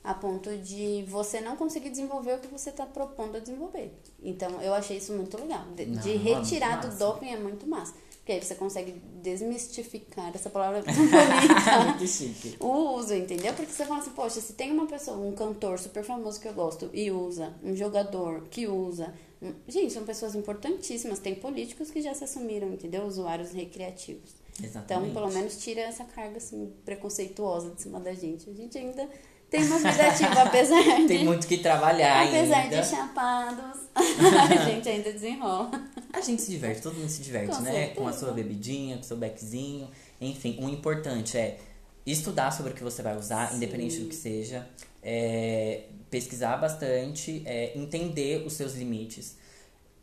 [0.03, 3.91] a ponto de você não conseguir desenvolver o que você está propondo a desenvolver.
[4.22, 5.62] Então, eu achei isso muito legal.
[5.75, 7.95] De, Não, de retirar do doping é muito massa.
[8.25, 10.83] Porque aí você consegue desmistificar essa palavra.
[11.87, 12.57] Muito chique.
[12.59, 13.53] o uso, entendeu?
[13.53, 16.55] Porque você fala assim, poxa, se tem uma pessoa, um cantor super famoso que eu
[16.55, 19.12] gosto e usa, um jogador que usa.
[19.43, 21.18] um- Gente, são pessoas importantíssimas.
[21.18, 23.05] Tem políticos que já se assumiram, entendeu?
[23.05, 24.31] Usuários recreativos.
[24.62, 25.11] Exatamente.
[25.11, 28.49] Então, pelo menos tira essa carga assim, preconceituosa de cima da gente.
[28.49, 29.07] A gente ainda
[29.55, 31.07] tem uma vida ativa, apesar de.
[31.07, 32.80] Tem muito que trabalhar apesar ainda.
[32.80, 35.70] de chapados, a gente ainda desenrola.
[36.12, 37.70] A gente se diverte, todo mundo se diverte, Com né?
[37.72, 37.94] certeza.
[38.00, 39.88] Com a sua bebidinha, com o seu beckzinho.
[40.20, 41.59] Enfim, o importante é
[42.07, 43.57] estudar sobre o que você vai usar, Sim.
[43.57, 44.66] independente do que seja.
[45.02, 49.36] é, pesquisar bastante, é, entender os seus limites.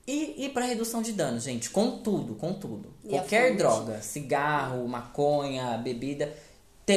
[0.08, 2.93] E ir para redução de danos, gente, com tudo, com tudo.
[3.04, 6.34] E Qualquer droga, cigarro, maconha, bebida,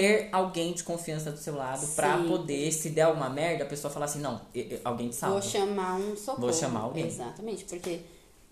[0.00, 2.28] ter alguém de confiança do seu lado pra Sim.
[2.28, 4.40] poder, se der alguma merda, a pessoa falar assim, não,
[4.84, 5.40] alguém te salva.
[5.40, 6.40] Vou chamar um socorro.
[6.40, 7.06] Vou chamar alguém.
[7.06, 8.00] Exatamente, porque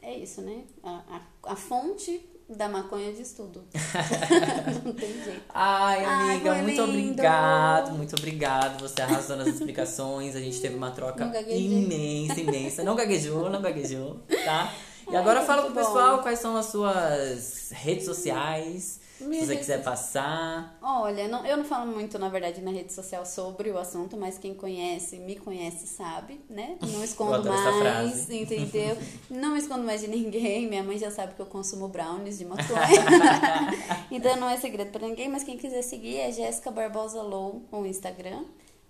[0.00, 0.62] é isso, né?
[0.82, 1.00] A,
[1.44, 3.64] a, a fonte da maconha diz tudo.
[4.84, 5.42] Não tem jeito.
[5.54, 7.10] Ai, Ai, amiga, foi muito lindo.
[7.12, 8.80] obrigado, muito obrigado.
[8.80, 10.36] Você arrasou nas explicações.
[10.36, 12.84] A gente teve uma troca imensa, imensa.
[12.84, 14.72] Não gaguejou, não gaguejou, tá?
[15.08, 15.80] E Ai, agora fala pro bom.
[15.80, 19.00] pessoal quais são as suas redes sociais.
[19.22, 20.76] Minha se você quiser passar.
[20.82, 24.38] Olha, não- eu não falo muito, na verdade, na rede social sobre o assunto, mas
[24.38, 26.76] quem conhece, me conhece, sabe, né?
[26.80, 28.38] Não escondo mais, frase.
[28.40, 28.96] entendeu?
[29.30, 30.68] Não escondo mais de ninguém.
[30.68, 32.68] Minha mãe já sabe que eu consumo brownies de maconha.
[34.10, 37.86] então não é segredo pra ninguém, mas quem quiser seguir é Jéssica Barbosa Low no
[37.86, 38.44] Instagram.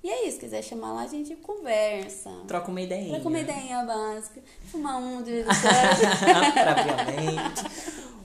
[0.05, 2.29] E é isso, quiser chamar lá, a gente conversa.
[2.49, 3.09] Troca uma ideia.
[3.11, 4.43] Troca uma ideinha básica.
[4.67, 6.75] Fumar um de vez em quando.
[6.75, 7.65] Propriamente.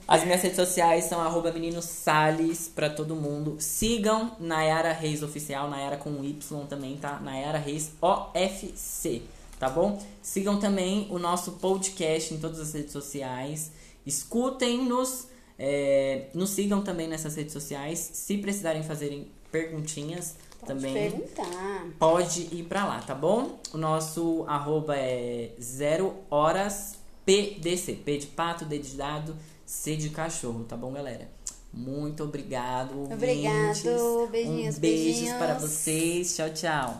[0.08, 3.56] As minhas redes sociais são arroba menino Salles pra todo mundo.
[3.58, 7.20] Sigam Nayara Reis Oficial, Nayara com Y também, tá?
[7.20, 9.20] Nayara Reis OFC,
[9.60, 10.02] tá bom?
[10.22, 13.70] Sigam também o nosso podcast em todas as redes sociais.
[14.06, 15.26] Escutem-nos,
[15.58, 17.98] é, nos sigam também nessas redes sociais.
[18.14, 21.86] Se precisarem fazerem perguntinhas Pode também perguntar.
[21.98, 23.58] pode ir pra lá, tá bom?
[23.74, 26.94] O nosso arroba é 0 horas
[27.26, 27.92] PDC.
[27.92, 29.36] P de pato, D de dado,
[29.68, 31.28] C de cachorro, tá bom, galera?
[31.70, 33.00] Muito obrigado.
[33.00, 33.16] Ouvintes.
[33.18, 33.82] Obrigado.
[33.82, 35.36] Beijinhos, um beijos beijinhos.
[35.36, 36.34] para vocês.
[36.34, 36.98] Tchau, tchau.